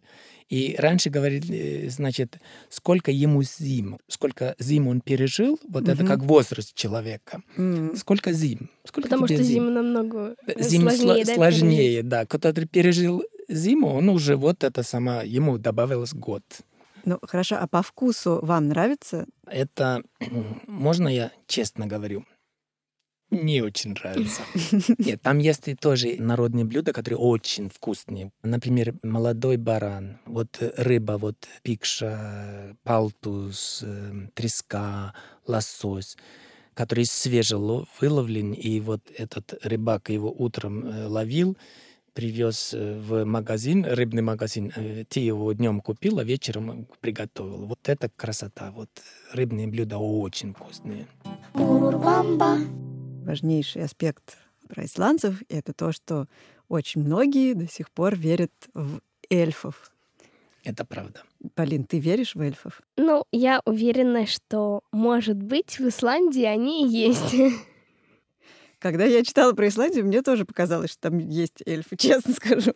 И 0.50 0.76
раньше 0.78 1.08
говорили, 1.10 1.86
э, 1.86 1.90
значит, 1.90 2.38
сколько 2.68 3.10
ему 3.10 3.42
зим, 3.42 3.98
сколько 4.08 4.54
зим 4.58 4.88
он 4.88 5.00
пережил, 5.00 5.58
вот 5.68 5.88
это 5.88 6.02
Мгм. 6.02 6.06
как 6.06 6.22
возраст 6.22 6.74
человека. 6.74 7.42
М. 7.56 7.96
Сколько 7.96 8.32
зим? 8.32 8.68
Сколько 8.84 9.08
Потому 9.08 9.26
что 9.26 9.36
зим? 9.36 9.46
зима 9.46 9.70
намного 9.70 10.34
э, 10.46 10.62
Зим 10.62 10.82
сложнее, 10.82 11.22
сло- 11.22 11.26
да, 11.26 11.34
сложнее, 11.34 12.02
да. 12.02 12.26
Кто-то 12.26 12.66
пережил 12.66 13.22
зиму, 13.48 13.94
он 13.94 14.08
уже 14.10 14.36
вот 14.36 14.62
это 14.62 14.82
сама, 14.82 15.22
ему 15.22 15.56
добавилось 15.58 16.12
год. 16.12 16.42
Ну, 17.04 17.18
хорошо, 17.22 17.56
а 17.60 17.66
по 17.66 17.82
вкусу 17.82 18.40
вам 18.42 18.68
нравится? 18.68 19.26
Это, 19.46 20.02
можно 20.66 21.08
я 21.08 21.30
честно 21.46 21.86
говорю, 21.86 22.24
не 23.30 23.62
очень 23.62 23.90
нравится. 23.90 24.42
Нет, 24.98 25.20
там 25.22 25.38
есть 25.38 25.66
и 25.68 25.74
тоже 25.74 26.16
народные 26.18 26.64
блюда, 26.64 26.92
которые 26.92 27.18
очень 27.18 27.68
вкусные. 27.68 28.30
Например, 28.42 28.94
молодой 29.02 29.56
баран, 29.56 30.18
вот 30.26 30.58
рыба, 30.76 31.18
вот 31.18 31.36
пикша, 31.62 32.76
палтус, 32.84 33.82
э, 33.84 34.28
треска, 34.34 35.14
лосось, 35.46 36.16
который 36.74 37.06
свежело 37.06 37.86
выловлен, 38.00 38.52
и 38.52 38.80
вот 38.80 39.00
этот 39.16 39.54
рыбак 39.64 40.10
его 40.10 40.30
утром 40.30 40.86
э, 40.86 41.06
ловил, 41.06 41.56
привез 42.14 42.72
э, 42.72 42.98
в 42.98 43.24
магазин, 43.24 43.84
рыбный 43.84 44.22
магазин, 44.22 44.72
э, 44.74 45.04
ты 45.08 45.20
его 45.20 45.52
днем 45.52 45.80
купил, 45.80 46.20
а 46.20 46.24
вечером 46.24 46.86
приготовил. 47.00 47.66
Вот 47.66 47.80
это 47.88 48.08
красота. 48.16 48.70
Вот 48.70 48.88
рыбные 49.32 49.66
блюда 49.66 49.98
очень 49.98 50.54
вкусные. 50.54 51.06
Важнейший 53.24 53.82
аспект 53.82 54.38
про 54.68 54.84
исландцев— 54.84 55.42
это 55.48 55.72
то, 55.72 55.92
что 55.92 56.26
очень 56.68 57.02
многие 57.02 57.54
до 57.54 57.66
сих 57.68 57.90
пор 57.90 58.16
верят 58.16 58.52
в 58.72 59.00
эльфов. 59.28 59.90
Это 60.62 60.84
правда. 60.86 61.22
Полин, 61.54 61.84
ты 61.84 61.98
веришь 61.98 62.34
в 62.34 62.40
эльфов? 62.40 62.80
Ну, 62.96 63.24
я 63.32 63.60
уверена, 63.66 64.26
что, 64.26 64.80
может 64.92 65.36
быть, 65.36 65.78
в 65.78 65.88
Исландии 65.88 66.44
они 66.44 66.86
и 66.86 66.88
есть. 66.88 67.34
Когда 68.84 69.06
я 69.06 69.24
читала 69.24 69.54
про 69.54 69.68
Исландию, 69.68 70.04
мне 70.04 70.20
тоже 70.20 70.44
показалось, 70.44 70.90
что 70.90 71.08
там 71.08 71.16
есть 71.16 71.62
эльфы, 71.64 71.96
честно 71.98 72.34
скажу. 72.34 72.74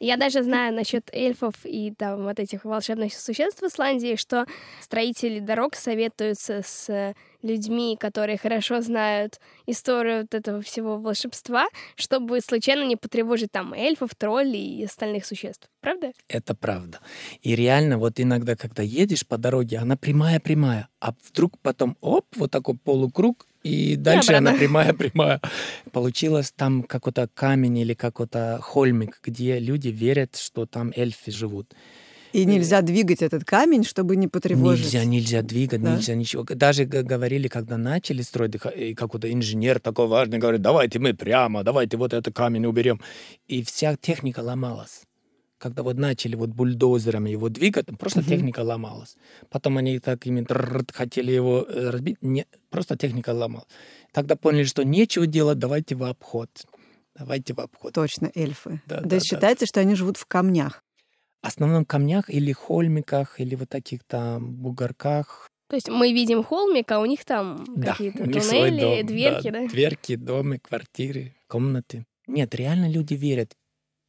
Я 0.00 0.16
даже 0.16 0.42
знаю 0.42 0.74
насчет 0.74 1.08
эльфов 1.12 1.54
и 1.62 1.92
там 1.96 2.24
вот 2.24 2.40
этих 2.40 2.64
волшебных 2.64 3.14
существ 3.14 3.62
в 3.62 3.66
Исландии, 3.66 4.16
что 4.16 4.46
строители 4.80 5.38
дорог 5.38 5.76
советуются 5.76 6.62
с 6.66 7.14
людьми, 7.42 7.96
которые 8.00 8.36
хорошо 8.36 8.80
знают 8.80 9.38
историю 9.66 10.22
вот 10.22 10.34
этого 10.34 10.60
всего 10.60 10.98
волшебства, 10.98 11.68
чтобы 11.94 12.40
случайно 12.40 12.82
не 12.82 12.96
потревожить 12.96 13.52
там 13.52 13.74
эльфов, 13.74 14.16
троллей 14.16 14.80
и 14.80 14.84
остальных 14.84 15.24
существ. 15.24 15.68
Правда? 15.80 16.10
Это 16.26 16.56
правда. 16.56 16.98
И 17.42 17.54
реально, 17.54 17.98
вот 17.98 18.18
иногда, 18.18 18.56
когда 18.56 18.82
едешь 18.82 19.24
по 19.24 19.38
дороге, 19.38 19.78
она 19.78 19.96
прямая-прямая, 19.96 20.88
а 20.98 21.14
вдруг 21.28 21.60
потом, 21.60 21.96
оп, 22.00 22.26
вот 22.34 22.50
такой 22.50 22.76
полукруг, 22.76 23.46
и 23.64 23.96
дальше 23.96 24.34
она 24.34 24.50
обратно. 24.50 24.58
прямая-прямая. 24.58 25.40
Получилось 25.92 26.52
там 26.54 26.82
какой-то 26.82 27.28
камень 27.34 27.78
или 27.78 27.94
какой-то 27.94 28.58
холмик, 28.62 29.18
где 29.24 29.58
люди 29.58 29.88
верят, 29.88 30.36
что 30.36 30.66
там 30.66 30.92
эльфы 30.94 31.32
живут. 31.32 31.74
И 32.34 32.44
нельзя 32.46 32.82
двигать 32.82 33.22
этот 33.22 33.44
камень, 33.44 33.84
чтобы 33.84 34.16
не 34.16 34.26
потревожить. 34.26 34.86
Нельзя, 34.86 35.04
нельзя 35.04 35.42
двигать, 35.42 35.80
Да? 35.82 35.94
нельзя 35.94 36.16
ничего. 36.16 36.42
Даже 36.42 36.84
говорили, 36.84 37.46
когда 37.46 37.76
начали 37.78 38.22
строить, 38.22 38.56
и 38.76 38.94
какой-то 38.94 39.32
инженер 39.32 39.78
такой 39.78 40.08
важный 40.08 40.38
говорит, 40.38 40.60
давайте 40.60 40.98
мы 40.98 41.14
прямо, 41.14 41.62
давайте 41.62 41.96
вот 41.96 42.12
этот 42.12 42.34
камень 42.34 42.66
уберем. 42.66 43.00
И 43.46 43.62
вся 43.62 43.96
техника 43.96 44.40
ломалась. 44.40 45.02
Когда 45.64 45.82
вот 45.82 45.96
начали 45.96 46.34
вот 46.36 46.50
бульдозерами 46.50 47.30
его 47.30 47.48
двигать, 47.48 47.86
просто 47.98 48.20
Мгм. 48.20 48.28
техника 48.28 48.60
ломалась. 48.60 49.16
Потом 49.48 49.78
они 49.78 49.98
так 49.98 50.26
ими 50.26 50.44
хотели 50.92 51.32
его 51.32 51.66
разбить, 51.66 52.18
не, 52.20 52.44
просто 52.68 52.98
техника 52.98 53.30
ломалась. 53.30 53.66
Тогда 54.12 54.36
поняли, 54.36 54.64
что 54.64 54.84
нечего 54.84 55.26
делать, 55.26 55.58
давайте 55.58 55.94
в 55.94 56.02
обход. 56.02 56.50
Давайте 57.18 57.54
в 57.54 57.60
обход. 57.60 57.94
Точно, 57.94 58.30
эльфы. 58.34 58.82
Да, 58.84 59.00
То 59.00 59.08
да, 59.08 59.16
есть 59.16 59.30
да. 59.30 59.36
считается, 59.36 59.64
что 59.64 59.80
они 59.80 59.94
живут 59.94 60.18
в 60.18 60.26
камнях. 60.26 60.84
В 61.42 61.46
основном 61.46 61.86
камнях 61.86 62.28
или 62.28 62.52
холмиках, 62.52 63.40
или 63.40 63.54
вот 63.54 63.70
таких 63.70 64.04
там 64.04 64.52
бугорках. 64.56 65.48
То 65.70 65.76
есть 65.76 65.88
мы 65.88 66.12
видим 66.12 66.44
холмик, 66.44 66.92
а 66.92 67.00
у 67.00 67.06
них 67.06 67.24
там 67.24 67.64
Да, 67.74 67.92
какие-то 67.92 68.24
туннели, 68.24 68.80
дом, 69.00 69.06
дверки, 69.06 69.48
да? 69.48 69.66
Дверки, 69.66 70.16
дома, 70.16 70.58
квартиры, 70.58 71.34
комнаты. 71.46 72.04
Нет, 72.26 72.54
реально 72.54 72.90
люди 72.90 73.14
верят. 73.14 73.56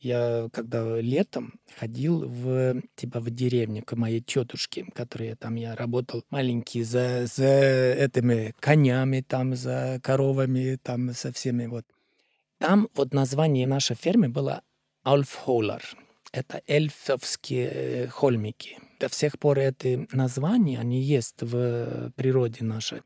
Я 0.05 0.49
когда 0.53 1.01
летом 1.01 1.55
ходил 1.79 2.27
в 2.27 2.79
типа 2.95 3.19
в 3.19 3.31
деревню 3.31 3.81
к 3.83 3.95
моей 3.95 4.21
тетушке, 4.21 4.85
которая 4.93 5.35
там 5.35 5.55
я 5.55 5.75
работал 5.75 6.23
маленький 6.29 6.83
за, 6.83 7.25
за 7.25 7.47
этими 7.47 8.53
конями, 8.59 9.25
там 9.27 9.55
за 9.55 9.99
коровами, 10.03 10.77
там 10.83 11.11
со 11.15 11.31
всеми 11.31 11.65
вот. 11.65 11.85
Там 12.59 12.87
вот 12.93 13.15
название 13.15 13.65
нашей 13.65 13.95
фермы 13.95 14.29
было 14.29 14.61
Алфхолар. 15.01 15.81
Это 16.31 16.61
эльфовские 16.67 18.07
холмики. 18.09 18.77
До 18.99 19.09
всех 19.09 19.39
пор 19.39 19.57
эти 19.57 20.07
названия, 20.11 20.79
они 20.79 21.01
есть 21.01 21.41
в 21.41 22.11
природе 22.15 22.63
нашей. 22.63 23.01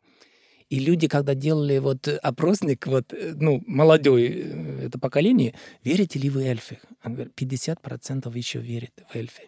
И 0.69 0.79
люди, 0.79 1.08
когда 1.08 1.34
делали 1.34 1.79
вот 1.79 2.08
опросник, 2.08 2.86
вот, 2.88 3.13
э, 3.13 3.34
ну, 3.36 3.63
молодое 3.65 4.29
э, 4.29 4.86
это 4.86 4.99
поколение, 4.99 5.53
верите 5.84 6.19
ли 6.19 6.29
вы 6.29 6.43
эльфы? 6.43 6.77
Он 7.03 7.15
говорит, 7.15 7.34
50% 7.36 8.38
еще 8.38 8.60
верит 8.60 8.91
в 9.12 9.15
эльфы. 9.15 9.43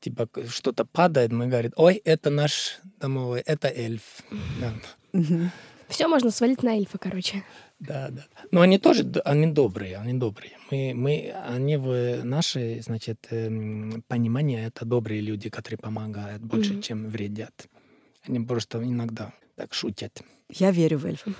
Типа 0.00 0.28
что-то 0.48 0.84
падает, 0.84 1.32
мы 1.32 1.46
говорим, 1.48 1.72
ой, 1.76 2.00
это 2.04 2.30
наш 2.30 2.80
домовой, 3.00 3.40
это 3.40 3.68
эльф. 3.68 4.22
Все 5.88 6.08
можно 6.08 6.30
свалить 6.30 6.62
на 6.62 6.76
эльфа, 6.76 6.98
короче. 6.98 7.42
Да, 7.78 8.08
да. 8.10 8.24
Но 8.50 8.62
они 8.62 8.78
тоже, 8.78 9.04
они 9.24 9.46
добрые, 9.46 9.96
они 9.98 10.14
добрые. 10.18 10.52
Мы, 10.70 10.92
мы, 10.94 11.34
они 11.46 11.76
в 11.76 12.24
наше, 12.24 12.80
значит, 12.82 13.26
эм, 13.30 14.02
понимание, 14.08 14.66
это 14.66 14.86
добрые 14.86 15.20
люди, 15.20 15.50
которые 15.50 15.78
помогают 15.78 16.42
больше, 16.42 16.72
Мгм. 16.74 16.82
чем 16.82 17.08
вредят. 17.08 17.66
Они 18.26 18.40
просто 18.40 18.82
иногда 18.82 19.32
так 19.56 19.74
шутят. 19.74 20.22
Я 20.56 20.70
верю 20.70 20.98
в 20.98 21.06
эльфов. 21.06 21.34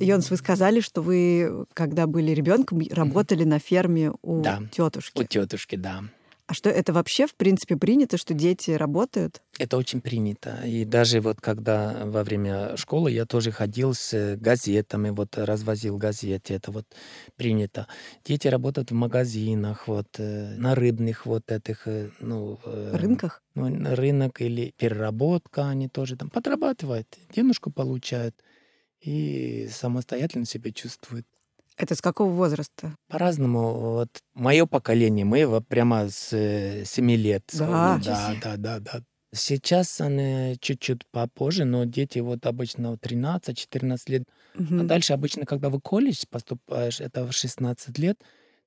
Йонс, 0.00 0.30
вы 0.30 0.36
сказали, 0.36 0.80
что 0.80 1.02
вы, 1.02 1.66
когда 1.74 2.06
были 2.06 2.32
ребенком, 2.32 2.82
работали 2.90 3.44
на 3.44 3.58
ферме 3.58 4.12
у 4.22 4.42
Да. 4.42 4.60
тетушки. 4.70 5.20
У 5.20 5.24
тетушки, 5.24 5.76
да. 5.76 6.02
А 6.50 6.52
что 6.52 6.68
это 6.68 6.92
вообще, 6.92 7.28
в 7.28 7.36
принципе, 7.36 7.76
принято, 7.76 8.16
что 8.16 8.34
дети 8.34 8.72
работают? 8.72 9.40
Это 9.60 9.76
очень 9.76 10.00
принято. 10.00 10.58
И 10.66 10.84
даже 10.84 11.20
вот 11.20 11.40
когда 11.40 12.04
во 12.06 12.24
время 12.24 12.76
школы 12.76 13.12
я 13.12 13.24
тоже 13.24 13.52
ходил 13.52 13.94
с 13.94 14.34
газетами, 14.34 15.10
вот 15.10 15.38
развозил 15.38 15.96
газеты, 15.96 16.54
это 16.54 16.72
вот 16.72 16.86
принято. 17.36 17.86
Дети 18.24 18.48
работают 18.48 18.90
в 18.90 18.94
магазинах, 18.94 19.86
вот 19.86 20.08
э, 20.18 20.56
на 20.56 20.74
рыбных 20.74 21.24
вот 21.24 21.52
этих, 21.52 21.86
э, 21.86 22.10
ну... 22.18 22.58
э, 22.64 22.96
Рынках? 22.96 23.44
Ну, 23.54 23.94
рынок 23.94 24.40
или 24.40 24.74
переработка, 24.76 25.68
они 25.68 25.86
тоже 25.86 26.16
там 26.16 26.30
подрабатывают, 26.30 27.06
денежку 27.32 27.70
получают 27.70 28.34
и 29.00 29.68
самостоятельно 29.70 30.46
себя 30.46 30.72
чувствуют. 30.72 31.28
Это 31.80 31.94
с 31.94 32.02
какого 32.02 32.30
возраста? 32.30 32.94
По-разному. 33.08 33.72
Вот 33.72 34.08
мое 34.34 34.66
поколение, 34.66 35.24
мы 35.24 35.46
вот 35.46 35.66
прямо 35.66 36.08
с 36.10 36.28
7 36.84 37.10
лет. 37.16 37.44
Да. 37.58 37.98
Да, 37.98 38.34
да, 38.34 38.56
да, 38.58 38.78
да. 38.80 39.02
Сейчас 39.32 40.00
они 40.00 40.56
чуть-чуть 40.60 41.06
попозже, 41.12 41.64
но 41.64 41.84
дети 41.84 42.18
вот 42.18 42.46
обычно 42.46 42.92
в 42.92 42.98
13-14 42.98 44.08
лет. 44.08 44.24
А 44.76 44.82
Мгм. 44.82 44.84
дальше 44.84 45.12
обычно, 45.12 45.46
когда 45.46 45.68
в 45.70 45.78
колледж 45.80 46.24
поступаешь, 46.28 47.00
это 47.00 47.24
в 47.26 47.32
16 47.32 47.98
лет, 47.98 48.18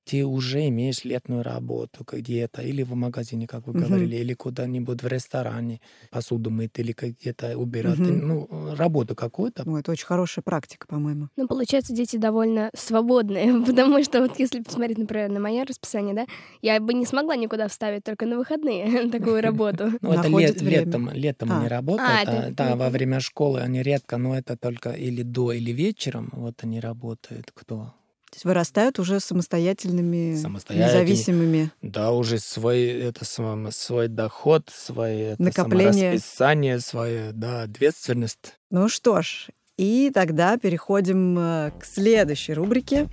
ты 0.04 0.24
уже 0.24 0.68
имеешь 0.68 1.04
летную 1.04 1.42
работу 1.42 2.04
где-то, 2.10 2.62
или 2.62 2.82
в 2.82 2.94
магазине, 2.94 3.46
как 3.46 3.66
вы 3.66 3.72
Мгм. 3.72 3.82
говорили, 3.82 4.16
или 4.16 4.34
куда-нибудь 4.34 5.02
в 5.02 5.06
ресторане 5.06 5.80
посуду 6.10 6.50
мыть, 6.50 6.78
или 6.78 6.92
как 6.92 7.10
где-то 7.18 7.56
убирать. 7.58 7.98
Мгм. 7.98 8.28
Ну, 8.28 8.74
работу 8.76 9.14
какую-то. 9.14 9.64
Ну, 9.66 9.76
это 9.76 9.92
очень 9.92 10.06
хорошая 10.06 10.42
практика, 10.42 10.86
по-моему. 10.86 11.28
Ну, 11.36 11.48
получается, 11.48 11.94
дети 11.94 12.16
довольно 12.16 12.70
свободные, 12.74 13.46
потому 13.66 14.02
что 14.04 14.20
вот 14.20 14.38
если 14.38 14.60
посмотреть, 14.60 14.98
например, 14.98 15.30
на 15.30 15.40
мое 15.40 15.64
расписание, 15.64 16.14
да, 16.14 16.26
я 16.62 16.80
бы 16.80 16.94
не 16.94 17.06
смогла 17.06 17.36
никуда 17.36 17.68
вставить 17.68 18.04
только 18.04 18.26
на 18.26 18.36
выходные 18.36 19.08
такую 19.10 19.40
работу. 19.40 19.90
Ну, 20.02 20.12
это 20.12 20.28
летом, 20.28 21.10
летом 21.12 21.50
А. 21.52 21.58
они 21.58 21.68
работают. 21.68 22.28
А, 22.28 22.46
а, 22.46 22.50
да, 22.50 22.76
во 22.76 22.90
время 22.90 23.20
школы 23.20 23.60
они 23.60 23.82
редко, 23.82 24.18
но 24.18 24.36
это 24.36 24.56
только 24.56 24.90
или 24.90 25.22
до, 25.22 25.52
или 25.52 25.72
вечером. 25.72 26.30
Вот 26.32 26.54
они 26.62 26.80
работают. 26.80 27.50
Кто? 27.54 27.94
То 28.34 28.36
есть 28.38 28.44
вырастают 28.46 28.98
уже 28.98 29.20
самостоятельными, 29.20 30.34
Самостоятельными. 30.34 30.92
независимыми. 31.04 31.70
Да, 31.82 32.10
уже 32.10 32.40
свой, 32.40 32.82
это 32.82 33.24
сам- 33.24 33.70
свой 33.70 34.08
доход, 34.08 34.68
свое 34.74 35.36
Накопление. 35.38 36.14
расписание, 36.14 36.80
свою 36.80 37.32
да, 37.32 37.62
ответственность. 37.62 38.56
Ну 38.72 38.88
что 38.88 39.22
ж, 39.22 39.50
и 39.76 40.10
тогда 40.12 40.56
переходим 40.56 41.38
э, 41.38 41.70
к 41.78 41.84
следующей 41.84 42.54
рубрике. 42.54 43.08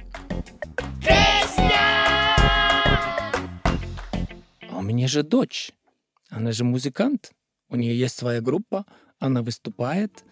А 4.72 4.78
у 4.78 4.82
меня 4.82 5.08
же 5.08 5.22
дочь. 5.22 5.72
Она 6.32 6.52
же 6.52 6.64
музыкант. 6.64 7.32
У 7.70 7.76
нее 7.76 7.96
есть 7.96 8.18
своя 8.18 8.42
группа. 8.42 8.86
Она 9.20 9.44
выступает. 9.44 10.24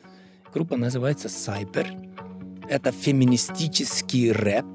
Группа 0.52 0.78
называется 0.78 1.28
Cyber. 1.28 1.88
Это 2.70 2.92
феминистический 2.92 4.32
рэп. 4.32 4.66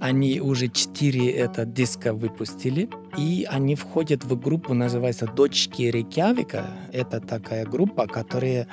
Они 0.00 0.40
уже 0.40 0.68
четыре 0.68 1.30
это 1.30 1.64
диска 1.64 2.12
выпустили. 2.12 2.90
И 3.16 3.46
они 3.48 3.74
входят 3.74 4.24
в 4.24 4.38
группу, 4.38 4.74
называется 4.74 5.26
«Дочки 5.26 5.82
Рейкявика». 5.82 6.66
Это 6.92 7.20
такая 7.20 7.64
группа, 7.64 8.06
которая 8.06 8.68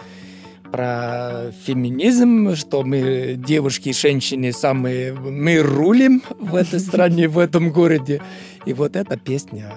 про 0.74 1.52
феминизм, 1.66 2.56
что 2.56 2.84
мы, 2.84 3.36
девушки 3.38 3.90
и 3.90 3.94
женщины, 3.94 4.52
самые, 4.52 5.14
мы 5.14 5.60
рулим 5.60 6.24
в 6.40 6.56
этой 6.56 6.80
стране, 6.82 7.30
в 7.30 7.38
этом 7.38 7.72
городе. 7.72 8.22
И 8.66 8.74
вот 8.74 8.96
эта 8.96 9.18
песня 9.18 9.74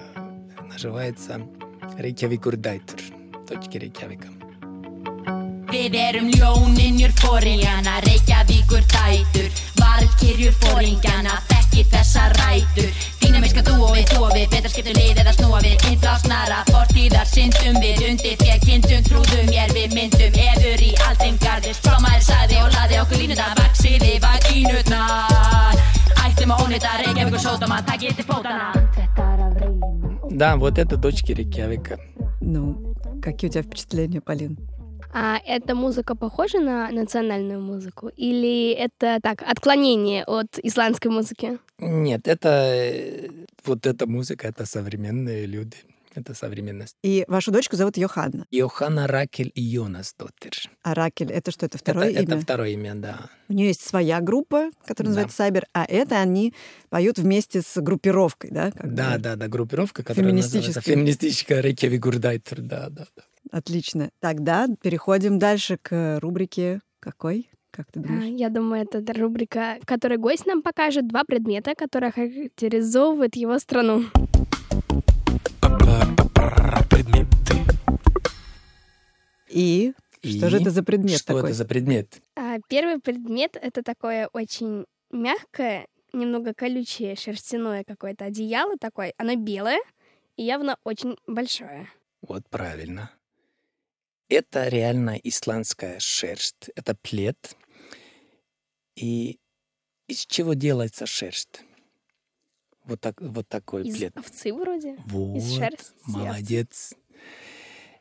называется 0.69 1.39
Dætur, 1.97 3.01
дочки 3.47 3.77
Рейкявика. 3.77 4.36
Við 5.72 5.94
erum 5.96 6.28
ljóninjur 6.30 7.12
fóringjana, 7.20 8.00
Reykjavíkur 8.06 8.82
dætur 8.92 9.46
Valkyrjur 9.80 10.54
fóringjana, 10.62 11.38
þekkir 11.48 11.88
þessa 11.94 12.26
rætur 12.36 12.90
Dýnamiska 13.22 13.64
dúo 13.66 13.88
við, 13.94 14.04
dúo 14.12 14.28
við, 14.34 14.46
betra 14.52 14.70
skiptum 14.72 14.98
lið 14.98 15.22
eða 15.22 15.32
snúa 15.36 15.62
við 15.64 15.86
Innblásnara, 15.90 16.60
fortíðar, 16.70 17.26
syndum 17.30 17.80
við 17.82 18.04
Undir 18.10 18.36
því 18.42 18.50
að 18.54 18.66
kindum, 18.68 19.06
trúðum 19.08 19.52
ég 19.56 19.74
við 19.76 19.96
myndum 19.96 20.38
Efur 20.46 20.84
í 20.84 20.92
aldingarðir, 21.08 21.78
splámaður 21.80 22.26
sagði 22.28 22.60
og 22.62 22.76
laði 22.76 23.00
okkur 23.02 23.24
línuna 23.24 23.48
Vaksiði 23.62 24.18
vakínutnar 24.26 25.82
Ættum 26.26 26.54
að 26.54 26.66
ónýta 26.66 26.98
Reykjavíkur 27.02 27.44
sódama, 27.48 27.80
takk 27.88 28.10
ég 28.10 28.18
til 28.20 28.28
fótana 28.28 28.70
Þetta 28.92 29.30
er 29.32 29.46
af 29.48 29.58
reynum 29.62 29.92
Да, 30.34 30.56
вот 30.56 30.78
это 30.78 30.96
дочки 30.96 31.32
Рейкявика. 31.32 31.98
Ну, 32.40 32.94
какие 33.20 33.50
у 33.50 33.52
тебя 33.52 33.62
впечатления, 33.62 34.22
Полин? 34.22 34.56
А 35.13 35.37
эта 35.45 35.73
музыка 35.75 36.15
похожа 36.15 36.59
на 36.59 36.91
национальную 36.91 37.59
музыку? 37.61 38.09
Или 38.15 38.71
это 38.71 39.19
так, 39.21 39.41
отклонение 39.41 40.23
от 40.25 40.59
исландской 40.61 41.11
музыки? 41.11 41.59
Нет, 41.79 42.27
это 42.27 42.49
э, 42.49 43.29
вот 43.65 43.85
эта 43.87 44.05
музыка, 44.07 44.47
это 44.47 44.65
современные 44.65 45.45
люди. 45.45 45.77
Это 46.15 46.33
современность. 46.33 46.95
И 47.03 47.25
вашу 47.27 47.51
дочку 47.51 47.75
зовут 47.75 47.95
Йоханна. 47.95 48.45
Йоханна 48.49 49.05
Ракель 49.05 49.51
и 49.53 49.61
Йонас 49.61 50.15
Доттер. 50.17 50.51
А 50.81 50.95
Ракель— 50.95 51.31
это 51.31 51.51
что, 51.51 51.67
это 51.67 51.77
второе 51.77 52.09
это, 52.09 52.23
имя? 52.23 52.33
это 52.33 52.39
второе 52.41 52.69
имя, 52.71 52.95
да. 52.95 53.29
У 53.49 53.53
нее 53.53 53.67
есть 53.67 53.87
своя 53.87 54.19
группа, 54.19 54.71
которая 54.87 54.95
Да. 54.97 55.09
называется 55.09 55.37
Сайбер, 55.37 55.67
а 55.73 55.85
это 55.87 56.15
они 56.19 56.55
поют 56.89 57.19
вместе 57.19 57.61
с 57.61 57.79
группировкой, 57.79 58.49
да? 58.49 58.71
как 58.71 58.95
Да, 58.95 59.11
бы? 59.13 59.19
да, 59.19 59.35
да, 59.35 59.47
группировка, 59.47 60.01
которая 60.01 60.33
называется 60.33 60.81
Феминистическая. 60.81 60.95
феминистическая 60.95 61.61
Reykjavíkur 61.61 62.15
Dætur, 62.19 62.61
да, 62.61 62.89
да, 62.89 63.05
да. 63.15 63.23
Отлично. 63.51 64.09
Тогда 64.19 64.67
переходим 64.81 65.39
дальше 65.39 65.77
к 65.81 66.19
рубрике 66.21 66.81
какой? 66.99 67.49
Как 67.71 67.91
ты 67.91 67.99
А, 67.99 68.03
думаешь? 68.03 68.39
Я 68.39 68.49
думаю, 68.49 68.87
это 68.89 69.13
рубрика, 69.13 69.77
в 69.81 69.85
которой 69.85 70.17
гость 70.17 70.45
нам 70.45 70.61
покажет 70.61 71.07
два 71.07 71.23
предмета, 71.23 71.75
которые 71.75 72.11
характеризовывают 72.11 73.35
его 73.35 73.59
страну. 73.59 74.03
И, 79.49 79.93
что 80.23 80.49
же 80.49 80.57
И 80.57 80.61
это 80.61 80.71
за 80.71 80.83
предмет 80.83 81.17
Что 81.19 81.33
такой? 81.35 81.49
это 81.49 81.53
за 81.57 81.65
предмет? 81.65 82.21
А, 82.35 82.57
Первый 82.67 82.99
предмет— 82.99 83.57
это 83.61 83.81
такое 83.83 84.29
очень 84.33 84.85
мягкое, 85.11 85.87
немного 86.13 86.53
колючее 86.53 87.15
шерстяное 87.15 87.83
какое-то 87.85 88.25
одеяло 88.25 88.75
такое. 88.79 89.13
Оно 89.17 89.35
белое 89.35 89.79
и 90.35 90.43
явно 90.43 90.77
очень 90.83 91.17
большое. 91.27 91.87
Вот 92.21 92.43
правильно. 92.49 93.11
Это 94.29 94.67
реально 94.67 95.17
исландская 95.23 95.99
шерсть. 95.99 96.69
Это 96.75 96.95
плед. 96.95 97.55
И 98.95 99.39
из 100.07 100.25
чего 100.25 100.53
делается 100.53 101.05
шерсть? 101.05 101.61
Вот, 102.83 103.01
так, 103.01 103.19
вот 103.21 103.47
такой 103.47 103.83
Из 103.87 103.97
плед. 103.97 104.17
овцы 104.17 104.53
вроде. 104.53 104.95
Вот, 105.05 105.37
Из 105.37 105.55
шерсти. 105.55 105.93
овцы. 106.05 106.95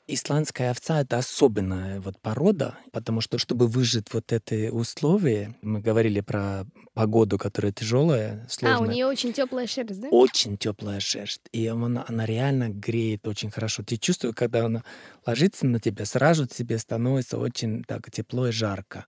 Исландская 0.09 0.71
овца— 0.71 1.01
это 1.03 1.19
особенная 1.19 2.01
вот 2.01 2.21
порода, 2.21 2.79
потому 2.93 3.21
что, 3.21 3.39
чтобы 3.39 3.67
выжить 3.67 4.13
вот 4.15 4.33
эти 4.33 4.69
условия, 4.69 5.57
мы 5.63 5.81
говорили 5.81 6.21
про 6.21 6.65
погоду, 6.95 7.39
которая 7.39 7.73
тяжелая, 7.73 8.47
сложная. 8.49 8.79
А, 8.79 8.83
у 8.83 8.87
нее 8.87 9.07
очень 9.07 9.33
теплая 9.33 9.67
шерсть, 9.67 10.01
да? 10.01 10.09
Очень 10.11 10.59
теплая 10.59 11.01
шерсть. 11.01 11.43
И 11.51 11.67
она, 11.67 12.05
она 12.07 12.25
реально 12.25 12.69
греет 12.69 13.27
очень 13.27 13.51
хорошо. 13.51 13.83
Ты 13.83 13.97
чувствуешь, 13.97 14.37
когда 14.37 14.67
она 14.67 14.85
ложится 15.27 15.67
на 15.67 15.81
тебя, 15.81 16.05
сразу 16.05 16.47
тебе 16.47 16.79
становится 16.79 17.37
очень 17.37 17.83
так 17.83 18.09
тепло 18.11 18.47
и 18.47 18.53
жарко. 18.53 19.07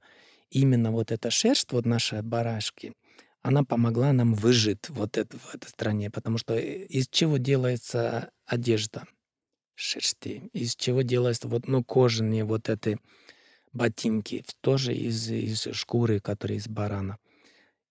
Именно 0.50 0.90
вот 0.90 1.12
эта 1.12 1.30
шерсть, 1.30 1.70
вот 1.70 1.87
наши 1.87 2.22
барашки, 2.22 2.92
она 3.42 3.62
помогла 3.62 4.12
нам 4.12 4.34
выжить 4.34 4.88
вот 4.88 5.16
это, 5.16 5.38
в 5.38 5.54
этой 5.54 5.68
стране. 5.68 6.11
Потому 6.11 6.38
что 6.38 6.56
из 6.56 7.06
чего 7.08 7.37
делается 7.37 8.30
одежда? 8.46 9.04
Шерсти. 9.80 10.50
Из 10.52 10.74
чего 10.74 11.02
делается 11.02 11.46
вот, 11.46 11.68
ну, 11.68 11.84
кожаные 11.84 12.44
вот 12.44 12.68
эти 12.68 12.98
ботинки. 13.72 14.44
Тоже 14.60 14.94
из, 14.94 15.30
из 15.30 15.68
шкуры, 15.72 16.20
которые 16.20 16.58
из 16.58 16.68
барана 16.68 17.18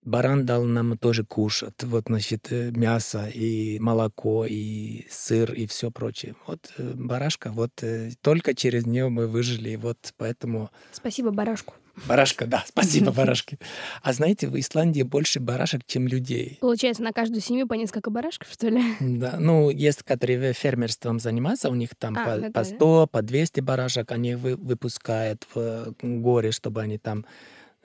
Баран 0.08 0.46
дал 0.46 0.63
нам 0.63 0.98
тоже 0.98 1.26
кушать. 1.26 1.84
Вот, 1.84 2.06
значит, 2.08 2.48
э, 2.52 2.72
мясо 2.72 3.28
и 3.28 3.78
молоко, 3.80 4.46
и 4.46 5.06
сыр, 5.10 5.52
и 5.52 5.67
все 5.67 5.91
прочее. 5.91 6.36
Вот 6.48 6.72
э, 6.78 6.93
барашка, 6.96 7.52
вот 7.52 7.84
э, 7.84 8.12
только 8.22 8.56
через 8.56 8.86
нее 8.86 9.10
мы 9.10 9.28
выжили. 9.28 9.76
Вот 9.76 10.13
поэтому... 10.15 10.70
Спасибо 10.93 11.32
барашку. 11.32 11.74
Барашка, 12.06 12.46
да, 12.46 12.63
спасибо, 12.65 13.12
барашки. 13.17 13.60
А 14.02 14.13
знаете, 14.13 14.48
в 14.48 14.58
Исландии 14.58 15.02
больше 15.02 15.41
барашек, 15.41 15.82
чем 15.86 16.08
людей. 16.08 16.58
Получается, 16.62 17.04
на 17.04 17.12
каждую 17.12 17.41
семью 17.41 17.67
по 17.67 17.74
несколько 17.74 18.10
барашков, 18.10 18.48
что 18.50 18.70
ли? 18.70 18.82
Да, 19.02 19.36
ну, 19.38 19.70
есть, 19.70 20.04
которые 20.04 20.54
фермерством 20.54 21.20
занимаются, 21.20 21.70
у 21.70 21.76
них 21.76 21.89
там 22.00 22.17
А, 22.17 22.24
по, 22.24 22.30
это 22.30 22.46
по 22.52 22.63
да. 22.63 22.63
100, 22.63 23.08
по 23.08 23.22
200 23.22 23.60
барашек, 23.60 24.10
они 24.13 24.36
вы- 24.36 24.56
выпускают 24.56 25.46
в 25.54 25.96
горе, 26.02 26.52
чтобы 26.52 26.82
они 26.82 26.98
там 26.98 27.26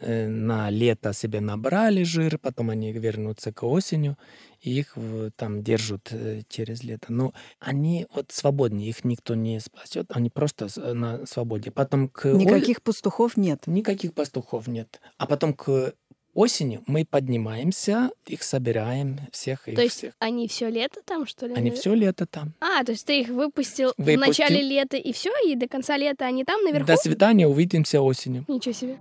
на 0.06 0.70
лето 0.70 1.12
себе 1.12 1.40
набрали 1.40 2.02
жир, 2.04 2.38
потом 2.38 2.70
они 2.70 2.92
вернутся 2.92 3.52
к 3.52 3.62
осенью, 3.62 4.16
и 4.60 4.78
их 4.78 4.96
в- 4.96 5.30
там 5.32 5.62
держат 5.62 6.08
э, 6.12 6.42
через 6.48 6.82
лето. 6.84 7.12
Но 7.12 7.32
они 7.60 8.06
вот 8.14 8.30
свободнее, 8.32 8.88
их 8.88 9.04
никто 9.04 9.34
не 9.34 9.60
спасет, 9.60 10.06
они 10.10 10.30
просто 10.30 10.68
с- 10.68 10.92
на 10.94 11.26
свободе. 11.26 11.70
Потом 11.70 12.08
к 12.08 12.26
о- 12.26 12.36
Никаких 12.36 12.82
пастухов 12.82 13.36
нет. 13.36 13.66
Никаких 13.66 14.14
пастухов 14.14 14.66
нет. 14.68 15.00
А 15.18 15.26
потом 15.26 15.52
к 15.54 15.94
осени 16.34 16.80
мы 16.86 17.04
поднимаемся, 17.04 18.10
их 18.26 18.42
собираем, 18.42 19.18
всех 19.32 19.68
их 19.68 19.74
То 19.76 19.82
есть 19.82 19.96
всех. 19.98 20.14
они 20.18 20.48
все 20.48 20.70
лето 20.70 21.00
там, 21.04 21.26
что 21.26 21.46
ли? 21.46 21.54
Они 21.54 21.70
все 21.70 21.94
лето 21.94 22.24
там. 22.26 22.54
А, 22.60 22.82
то 22.84 22.92
есть 22.92 23.04
ты 23.06 23.20
их 23.20 23.28
выпустил, 23.28 23.92
в 23.98 24.02
Выпустил. 24.02 24.20
начале 24.26 24.62
лета 24.62 24.96
и 24.96 25.12
все, 25.12 25.30
и 25.46 25.54
до 25.56 25.68
конца 25.68 25.96
лета 25.98 26.24
они 26.24 26.44
там 26.44 26.62
наверху? 26.64 26.86
До 26.86 26.96
свидания, 26.96 27.46
увидимся 27.46 28.00
осенью. 28.00 28.44
Ничего 28.48 28.72
себе. 28.72 28.96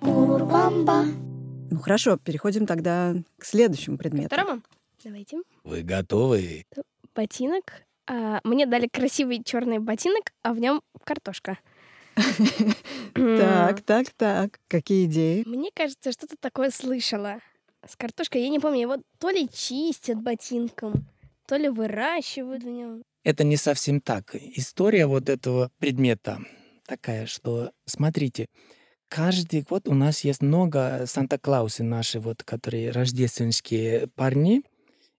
Ну 0.00 1.78
хорошо, 1.82 2.16
переходим 2.16 2.66
тогда 2.66 3.14
к 3.38 3.44
следующему 3.44 3.98
предмету. 3.98 4.28
Второму? 4.28 4.62
Давайте. 5.04 5.38
Вы 5.64 5.82
готовы? 5.82 6.64
Ботинок. 7.14 7.84
А, 8.06 8.40
мне 8.44 8.66
дали 8.66 8.88
красивый 8.88 9.42
черный 9.44 9.78
ботинок, 9.78 10.32
а 10.42 10.52
в 10.52 10.58
нем 10.58 10.82
картошка. 11.04 11.58
Так, 13.14 13.82
так, 13.82 14.10
так. 14.10 14.60
Какие 14.68 15.06
идеи? 15.06 15.42
Мне 15.46 15.70
кажется, 15.74 16.12
что-то 16.12 16.36
такое 16.38 16.70
слышала. 16.70 17.38
С 17.86 17.96
картошкой 17.96 18.42
я 18.42 18.48
не 18.48 18.58
помню, 18.58 18.80
его 18.80 18.96
то 19.18 19.30
ли 19.30 19.48
чистят 19.48 20.20
ботинком, 20.20 21.06
то 21.46 21.56
ли 21.56 21.68
выращивают 21.68 22.62
в 22.62 22.68
нем. 22.68 23.02
Это 23.24 23.44
не 23.44 23.56
совсем 23.56 24.00
так. 24.00 24.34
История 24.34 25.06
вот 25.06 25.28
этого 25.28 25.70
предмета 25.78 26.40
такая, 26.86 27.26
что, 27.26 27.72
смотрите, 27.86 28.46
каждый 29.08 29.62
год 29.62 29.88
у 29.88 29.94
нас 29.94 30.20
есть 30.20 30.42
много 30.42 31.04
Санта-Клаусы 31.06 31.82
наши, 31.82 32.20
вот, 32.20 32.42
которые 32.42 32.90
рождественские 32.90 34.08
парни, 34.08 34.62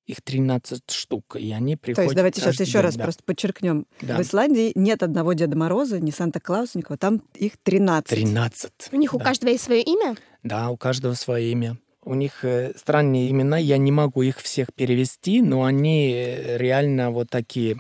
их 0.05 0.23
13 0.23 0.89
штук, 0.89 1.35
и 1.35 1.51
они 1.51 1.75
приходят 1.75 1.97
То 1.97 2.01
есть 2.03 2.15
давайте 2.15 2.41
сейчас 2.41 2.59
еще 2.59 2.73
день, 2.73 2.81
раз 2.81 2.95
да. 2.95 3.03
просто 3.03 3.23
подчеркнем. 3.23 3.85
Да. 4.01 4.17
В 4.17 4.21
Исландии 4.21 4.71
нет 4.73 5.03
одного 5.03 5.33
Деда 5.33 5.55
Мороза, 5.55 5.99
ни 5.99 6.09
Санта-Клауса, 6.09 6.79
никого. 6.79 6.97
Там 6.97 7.21
их 7.35 7.57
13. 7.61 8.09
13. 8.09 8.71
У 8.91 8.95
них 8.95 9.13
у 9.13 9.19
Да. 9.19 9.25
каждого 9.25 9.51
есть 9.51 9.65
свое 9.65 9.83
имя? 9.83 10.15
Да, 10.41 10.71
у 10.71 10.77
каждого 10.77 11.13
свое 11.13 11.51
имя. 11.51 11.77
У 12.03 12.15
них 12.15 12.43
э, 12.43 12.73
странные 12.75 13.29
имена, 13.29 13.59
я 13.59 13.77
не 13.77 13.91
могу 13.91 14.23
их 14.23 14.39
всех 14.39 14.73
перевести, 14.73 15.41
но 15.41 15.65
они 15.65 16.11
э, 16.11 16.57
реально 16.57 17.11
вот 17.11 17.29
такие. 17.29 17.79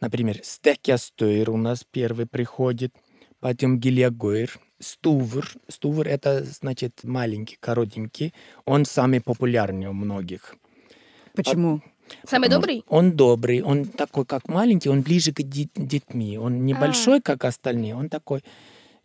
Например, 0.00 0.38
Стекястойр 0.44 1.50
у 1.50 1.56
нас 1.56 1.84
первый 1.90 2.26
приходит, 2.26 2.94
потом 3.40 3.80
Гильягойр, 3.80 4.60
Стувр. 4.78 5.48
Стувр— 5.68 6.08
это, 6.08 6.44
значит, 6.44 7.04
маленький, 7.04 7.56
коротенький. 7.60 8.34
Он 8.64 8.84
самый 8.84 9.20
популярный 9.20 9.86
у 9.86 9.92
многих. 9.92 10.56
Почему? 11.34 11.80
Самый 12.24 12.44
Потому 12.44 12.60
добрый? 12.60 12.84
Он 12.88 13.12
добрый, 13.12 13.62
он 13.62 13.84
такой, 13.86 14.24
как 14.24 14.48
маленький, 14.48 14.88
он 14.88 15.02
ближе 15.02 15.32
к 15.32 15.42
детьми. 15.42 16.38
Он 16.38 16.64
небольшой, 16.64 17.20
как 17.20 17.44
остальные, 17.44 17.96
он 17.96 18.08
такой 18.08 18.42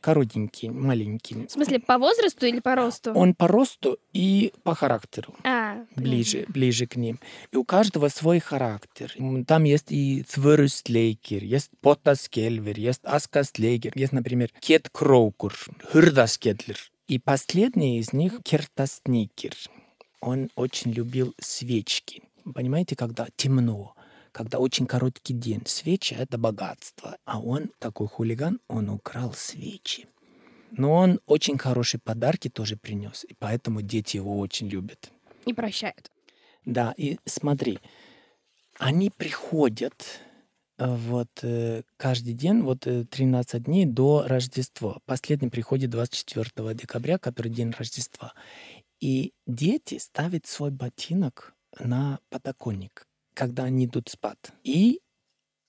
коротенький, 0.01 0.69
маленький. 0.69 1.45
В 1.47 1.51
смысле, 1.51 1.79
по 1.79 1.97
возрасту 1.97 2.45
или 2.45 2.59
по 2.59 2.75
росту? 2.75 3.13
Он 3.13 3.33
по 3.33 3.47
росту 3.47 3.97
и 4.11 4.51
по 4.63 4.75
характеру 4.75 5.35
А, 5.43 5.85
ближе, 5.95 6.45
ближе 6.49 6.87
к 6.87 6.95
ним. 6.95 7.19
И 7.51 7.57
у 7.57 7.63
каждого 7.63 8.09
свой 8.09 8.39
характер. 8.39 9.13
Там 9.47 9.63
есть 9.63 9.91
и 9.91 10.23
Þvörusleikir, 10.23 11.43
есть 11.43 11.69
Pottaskefill, 11.81 12.77
есть 12.77 13.01
Askasleikir, 13.03 13.93
есть, 13.95 14.11
например, 14.11 14.49
Ketkrókur, 14.59 15.53
Hurðaskellir. 15.91 16.77
И 17.07 17.19
последний 17.19 17.99
из 17.99 18.13
них 18.13 18.39
Kertasníkir. 18.43 19.53
Он 20.21 20.49
очень 20.55 20.91
любил 20.91 21.33
свечки. 21.39 22.23
Понимаете, 22.53 22.95
когда 22.95 23.27
темно, 23.35 23.95
когда 24.31 24.59
очень 24.59 24.85
короткий 24.85 25.33
день. 25.33 25.63
Свечи— 25.65 26.13
это 26.19 26.37
богатство. 26.37 27.17
А 27.25 27.39
он, 27.39 27.71
такой 27.79 28.07
хулиган, 28.07 28.59
он 28.67 28.89
украл 28.89 29.33
свечи. 29.33 30.07
Но 30.71 30.93
он 30.93 31.19
очень 31.25 31.57
хорошие 31.57 31.99
подарки 32.01 32.49
тоже 32.49 32.77
принес, 32.77 33.25
и 33.27 33.33
поэтому 33.37 33.81
дети 33.81 34.17
его 34.17 34.39
очень 34.39 34.67
любят. 34.69 35.11
и 35.45 35.53
прощают. 35.53 36.11
Да, 36.65 36.93
и 36.95 37.17
смотри, 37.25 37.79
они 38.77 39.09
приходят 39.09 40.19
э, 40.77 40.85
вот 40.87 41.29
э, 41.41 41.81
каждый 41.97 42.33
день, 42.33 42.61
вот 42.61 42.87
э, 42.87 43.05
13 43.05 43.63
дней 43.63 43.85
до 43.85 44.23
Рождества. 44.27 44.99
Последний 45.05 45.49
приходит 45.49 45.89
24 45.89 46.73
декабря, 46.75 47.17
который 47.17 47.51
день 47.51 47.71
Рождества. 47.71 48.33
И 48.99 49.33
дети 49.47 49.97
ставят 49.97 50.45
свой 50.45 50.69
ботинок 50.69 51.53
на 51.79 52.19
подоконник, 52.29 53.07
когда 53.41 53.63
они 53.63 53.85
идут 53.85 54.07
спать. 54.09 54.37
И 54.63 54.99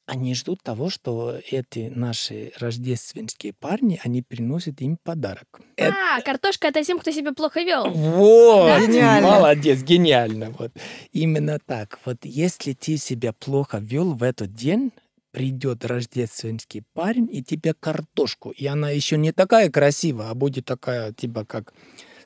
они 0.07 0.35
ждут 0.35 0.63
того, 0.63 0.91
что 0.91 1.39
эти 1.51 1.89
наши 1.95 2.53
рождественские 2.59 3.55
парни, 3.55 3.99
они 4.05 4.21
приносят 4.21 4.83
им 4.83 4.99
подарок. 5.03 5.49
Это- 5.77 5.95
А, 6.19 6.21
картошка 6.21 6.69
это 6.69 6.85
тем, 6.85 6.99
кто 6.99 7.11
себя 7.13 7.33
плохо 7.33 7.63
вел. 7.63 7.89
вот, 7.91 8.79
Гениально. 8.83 9.27
молодец, 9.27 9.83
гениально. 9.83 10.51
Вот. 10.59 10.73
Именно 11.13 11.59
так. 11.65 11.99
Вот 12.05 12.19
если 12.25 12.75
ты 12.75 12.99
себя 12.99 13.33
плохо 13.33 13.79
вел 13.79 14.13
в 14.13 14.23
этот 14.23 14.53
день, 14.55 14.93
придет 15.31 15.87
рождественский 15.87 16.83
парень 16.93 17.27
и 17.33 17.43
тебе 17.43 17.73
картошку. 17.73 18.51
И 18.51 18.67
она 18.67 18.91
еще 18.91 19.17
не 19.17 19.33
такая 19.33 19.71
красивая, 19.71 20.29
а 20.29 20.35
будет 20.35 20.67
такая, 20.67 21.15
типа, 21.15 21.47
как 21.47 21.73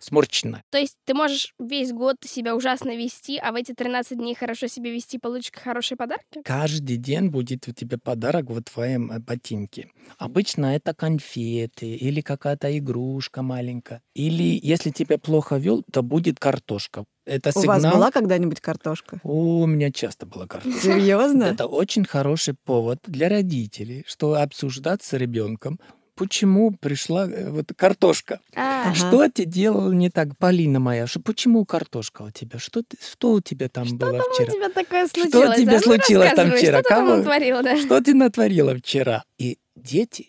сморченная. 0.06 0.62
То 0.70 0.78
есть 0.78 0.96
ты 1.04 1.14
можешь 1.14 1.52
весь 1.58 1.92
год 1.92 2.16
себя 2.24 2.54
ужасно 2.56 2.96
вести, 2.96 3.38
а 3.38 3.52
в 3.52 3.54
эти 3.56 3.72
13 3.72 4.16
дней 4.18 4.34
хорошо 4.34 4.66
себя 4.66 4.90
вести, 4.90 5.18
получишь 5.18 5.52
хорошие 5.52 5.96
подарки? 5.98 6.42
Каждый 6.44 6.96
день 6.96 7.28
будет 7.28 7.68
у 7.68 7.72
тебя 7.72 7.98
подарок 7.98 8.50
в 8.50 8.62
твоем 8.62 9.10
э, 9.10 9.18
ботинке. 9.18 9.90
Обычно 10.18 10.76
это 10.76 10.94
конфеты 10.94 11.86
или 11.86 12.20
какая-то 12.20 12.76
игрушка 12.78 13.42
маленькая. 13.42 14.02
Или 14.14 14.58
если 14.62 14.90
тебя 14.90 15.18
плохо 15.18 15.56
вел, 15.56 15.84
то 15.92 16.02
будет 16.02 16.38
картошка. 16.38 17.04
Это 17.26 17.50
У 17.54 17.60
сигнал. 17.60 17.80
вас 17.80 17.92
была 17.92 18.10
когда-нибудь 18.12 18.60
картошка? 18.60 19.20
О, 19.24 19.62
у 19.62 19.66
меня 19.66 19.90
часто 19.90 20.26
была 20.26 20.46
картошка. 20.46 20.80
Серьезно? 20.80 21.42
Это 21.44 21.66
очень 21.66 22.04
хороший 22.04 22.54
повод 22.54 23.00
для 23.06 23.28
родителей, 23.28 24.04
что 24.06 24.34
обсуждать 24.34 25.02
с 25.02 25.12
ребенком, 25.12 25.80
почему 26.16 26.72
пришла 26.72 27.29
э, 27.29 27.50
вот 27.50 27.72
картошка. 27.76 28.40
А, 28.55 28.87
Ага. 28.87 28.94
Что 28.94 29.29
ты 29.29 29.44
делал 29.44 29.92
не 29.92 30.11
так, 30.11 30.37
Полина 30.38 30.81
моя? 30.81 31.07
Что, 31.07 31.20
почему 31.20 31.64
картошка 31.64 32.22
у 32.22 32.31
тебя? 32.31 32.59
Что, 32.59 32.83
ты, 32.83 32.96
что 33.00 33.33
у 33.33 33.40
тебя 33.40 33.68
там 33.68 33.87
было 33.96 34.12
там 34.12 34.20
у 34.20 34.35
вчера? 34.35 34.52
тебя 34.52 34.68
такое 34.70 35.07
Что 35.07 35.20
случилось? 35.22 35.57
тебе 35.59 35.70
а? 35.72 35.74
Ну, 35.74 35.83
случилось 35.83 36.33
там 36.35 36.50
вчера? 36.52 36.81
Что 36.81 36.83
ты 36.83 36.88
там 36.88 37.07
Кого? 37.07 37.16
натворила, 37.18 37.62
да? 37.62 37.76
Что 37.76 38.00
ты 38.00 38.14
натворила 38.14 38.74
вчера? 38.76 39.24
И 39.38 39.59
дети 39.76 40.29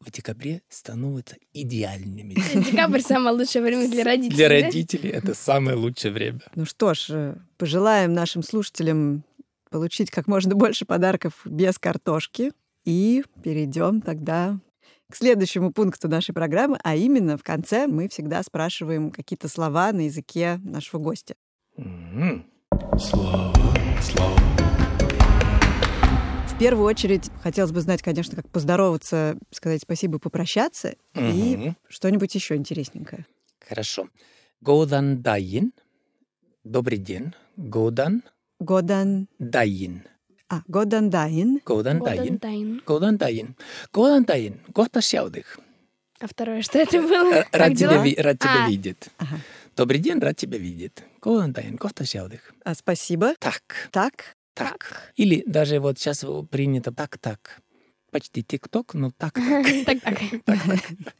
в 0.00 0.10
декабре 0.10 0.62
становятся 0.68 1.36
идеальными. 1.52 2.34
Декабрь 2.70 3.00
самое 3.00 3.34
лучшее 3.34 3.62
время 3.62 3.88
для 3.88 4.04
родителей. 4.04 4.36
Для 4.36 4.48
да? 4.48 4.54
родителей 4.54 5.10
это 5.10 5.34
самое 5.34 5.76
лучшее 5.76 6.12
время. 6.12 6.40
Ну 6.54 6.66
что 6.66 6.94
ж, 6.94 7.06
э, 7.10 7.36
пожелаем 7.56 8.12
нашим 8.12 8.42
слушателям 8.42 9.24
получить 9.70 10.10
как 10.10 10.26
можно 10.28 10.54
больше 10.54 10.84
подарков 10.84 11.40
без 11.44 11.78
картошки. 11.78 12.52
И 12.84 13.24
перейдем 13.42 14.02
тогда 14.02 14.58
к 15.14 15.16
следующему 15.16 15.72
пункту 15.72 16.08
нашей 16.08 16.32
программы, 16.34 16.76
а 16.82 16.96
именно 16.96 17.38
в 17.38 17.44
конце 17.44 17.86
мы 17.86 18.08
всегда 18.08 18.42
спрашиваем 18.42 19.12
какие-то 19.12 19.46
слова 19.46 19.92
на 19.92 20.06
языке 20.06 20.58
нашего 20.64 21.00
гостя. 21.00 21.36
М. 21.76 22.44
Слава, 22.98 23.54
слава. 24.02 24.36
В 26.48 26.58
первую 26.58 26.84
очередь 26.86 27.30
хотелось 27.44 27.70
бы 27.70 27.80
знать, 27.80 28.02
конечно, 28.02 28.34
как 28.34 28.50
поздороваться, 28.50 29.38
сказать 29.52 29.82
спасибо, 29.82 30.18
попрощаться 30.18 30.96
и 31.14 31.56
Мгм. 31.56 31.76
что-нибудь 31.88 32.34
еще 32.34 32.56
интересненькое. 32.56 33.24
Хорошо. 33.64 34.08
Годан 34.60 35.22
дайин. 35.22 35.72
Добрый 36.64 36.98
день. 36.98 37.34
Годан 37.56 38.24
Годан... 38.58 39.28
дайин. 39.38 40.02
А, 40.48 40.62
Годан 40.68 41.10
Дайн. 41.10 41.60
Годан 41.64 41.98
Golden 41.98 42.04
дайин. 42.04 42.36
Time. 42.38 42.82
Годан 42.84 43.16
дайин. 43.16 43.56
Годан 43.92 44.24
дайин. 44.24 44.60
Гота 44.68 45.00
сяудых. 45.00 45.58
А 46.20 46.26
второе, 46.28 46.62
что 46.62 46.78
это 46.78 47.00
было? 47.02 47.34
Э, 47.34 47.44
Рад 47.52 47.76
тебя, 47.76 48.02
ви- 48.02 48.14
рад 48.16 48.38
тебя 48.38 48.64
А, 48.66 48.68
видеть. 48.68 49.08
Ага. 49.18 49.38
Добрый 49.76 49.98
день, 49.98 50.18
рад 50.20 50.36
тебя 50.36 50.58
видеть. 50.58 50.98
Голан 51.20 51.52
дайн, 51.52 51.76
кофта 51.78 52.04
сяудых. 52.06 52.54
А, 52.64 52.74
спасибо. 52.74 53.34
Так. 53.40 53.88
Так? 53.90 54.36
Так. 54.54 55.12
Или 55.16 55.42
даже 55.46 55.80
вот 55.80 55.98
сейчас 55.98 56.24
принято 56.50 56.92
так-так. 56.92 57.60
Почти 58.12 58.42
тик-ток, 58.44 58.94
но 58.94 59.10
так-так. 59.18 59.66
Так-так. 60.44 61.14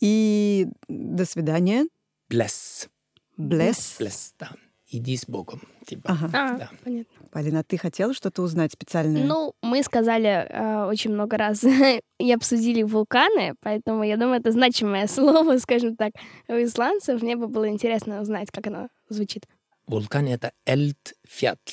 И 0.00 0.68
до 0.88 1.24
свидания. 1.24 1.86
Блесс. 2.28 2.88
Блесс. 3.36 3.96
Блесс, 3.98 4.34
да. 4.38 4.50
Иди 4.90 5.16
с 5.16 5.26
Богом. 5.26 5.60
Типа. 5.86 6.10
Ага. 6.10 6.26
А, 6.32 6.58
Да. 6.58 6.70
понятно. 6.82 7.28
Полина, 7.30 7.62
ты 7.62 7.76
хотела 7.76 8.14
что-то 8.14 8.42
узнать 8.42 8.72
специальное? 8.72 9.22
Ну, 9.24 9.52
мы 9.62 9.82
сказали 9.82 10.28
э, 10.48 10.84
очень 10.86 11.12
много 11.12 11.36
раз 11.36 11.62
и 12.18 12.32
обсудили 12.32 12.82
вулканы, 12.82 13.54
поэтому 13.60 14.02
я 14.02 14.16
думаю, 14.16 14.40
это 14.40 14.50
значимое 14.50 15.06
слово, 15.08 15.58
скажем 15.58 15.94
так, 15.96 16.12
у 16.48 16.52
исландцев. 16.54 17.20
Мне 17.22 17.36
бы 17.36 17.48
было 17.48 17.68
интересно 17.68 18.20
узнать, 18.22 18.50
как 18.50 18.66
оно 18.68 18.88
звучит. 19.10 19.46
Вулкан— 19.86 20.26
это 20.28 20.52
Эльтфятл. 20.66 21.72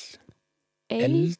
Эль- 0.90 1.36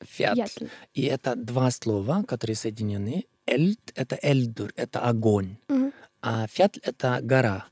Эльтфятл. 0.00 0.38
Ятл. 0.40 0.64
И 0.94 1.02
это 1.02 1.34
два 1.36 1.70
слова, 1.70 2.22
которые 2.22 2.54
соединены. 2.56 3.24
Эльт— 3.46 3.92
это 3.94 4.18
эльдур, 4.22 4.72
это 4.76 5.00
огонь. 5.00 5.56
Мгм. 5.68 5.92
А 6.22 6.46
фятл— 6.48 6.80
это 6.82 7.20
гора. 7.22 7.66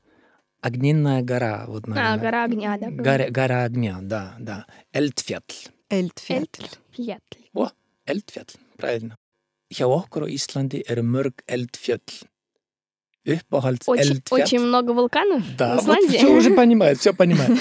Огненная 0.65 1.21
гора. 1.21 1.65
Вот, 1.67 1.83
А, 1.85 1.89
наверное. 1.89 2.17
гора 2.25 2.43
огня, 2.45 2.77
да? 2.81 2.89
Гора, 2.89 3.29
гора 3.29 3.63
огня, 3.63 3.99
да, 4.01 4.35
да. 4.39 4.65
Эльтфятл. 4.93 5.55
Эльтфятл. 5.89 6.63
Эльтфятл. 6.97 7.37
О, 7.53 7.69
Eldfjall, 8.07 8.49
правильно. 8.77 9.15
Hjá 9.73 9.85
okkur 9.99 10.23
á 10.25 10.27
Íslandi 10.37 10.83
eru 10.91 11.03
mörg 11.03 11.35
eldfjöll. 11.47 12.25
Uppáhalds 13.27 13.87
Очень, 13.87 14.21
очень 14.29 14.59
много 14.59 14.91
вулканов 14.93 15.41
Да, 15.57 15.77
в 15.79 15.85
вот 15.85 15.97
Исландии. 15.97 16.17
все 16.17 16.27
уже 16.27 16.51
понимает, 16.55 16.99
все 16.99 17.13
понимает. 17.13 17.57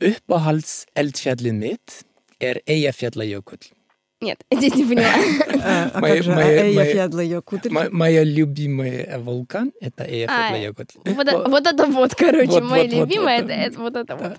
Uppáhalds 0.00 0.86
eldfjallið 0.94 1.52
mitt 1.52 2.04
er 2.40 2.56
Eyjafjallajökull. 2.66 3.60
Нет, 4.20 4.40
здесь 4.50 4.74
не 4.74 4.84
поняла. 4.84 5.08
А, 5.62 5.90
а 5.94 6.00
Моя- 6.00 6.14
как 6.16 6.24
же 6.24 6.32
моя- 6.32 6.46
моя- 6.74 7.90
Моя 7.90 8.24
любимый 8.24 9.18
вулкан— 9.18 9.72
это 9.80 10.04
А, 10.04 10.08
Eyjafjallajökull. 10.08 11.48
вот, 11.48 11.66
это 11.66 11.86
вот, 11.86 12.14
короче, 12.14 12.60
вот. 12.62 12.76
это, 12.78 13.52
это 13.52 13.78
вот 13.80 13.96
это 13.96 14.16
вот. 14.16 14.38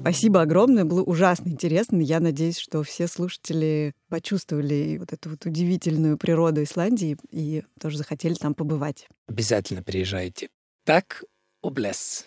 Спасибо 0.00 0.40
огромное, 0.42 0.84
было 0.84 1.02
ужасно 1.02 1.50
интересно. 1.50 2.00
Я 2.00 2.18
надеюсь, 2.20 2.58
что 2.58 2.82
все 2.82 3.06
слушатели 3.08 3.92
почувствовали 4.08 4.96
вот 4.98 5.12
эту 5.12 5.30
вот 5.30 5.44
удивительную 5.44 6.16
природу 6.16 6.62
Исландии 6.62 7.16
и 7.30 7.62
тоже 7.80 7.98
захотели 7.98 8.34
там 8.34 8.54
побывать. 8.54 9.06
Обязательно 9.28 9.82
приезжайте. 9.82 10.48
Так, 10.84 11.24
облес. 11.62 12.26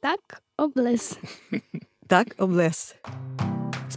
Takk, 0.00 0.30
og 0.30 0.42
bless. 0.56 1.18
Takk, 2.06 2.26
og 2.26 2.34
bless. 2.38 2.94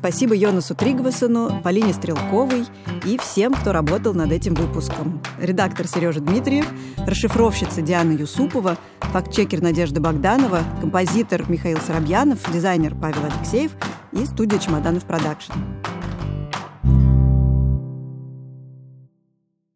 Спасибо 0.02 0.34
Йонасу 0.34 0.74
Тригвасону, 0.74 1.62
Полине 1.64 1.94
Стрелковой 1.94 2.66
и 3.06 3.20
всем, 3.20 3.54
кто 3.54 3.72
работал 3.72 4.16
над 4.16 4.32
этим 4.32 4.56
выпуском. 4.56 5.22
Редактор 5.40 5.88
Сережа 5.88 6.22
Дмитриев, 6.22 6.66
расшифровщица 7.06 7.84
Диана 7.84 8.14
Юсупова, 8.14 8.78
фактчекер 9.00 9.62
Надежда 9.62 10.02
Богданова, 10.02 10.64
композитор 10.80 11.48
Михаил 11.48 11.78
Соробьянов, 11.78 12.40
дизайнер 12.52 12.96
Павел 13.00 13.26
Алексеев 13.26 13.74
и 14.12 14.26
студия 14.26 14.58
«Чемоданов 14.58 15.06
Продакшн». 15.06 15.54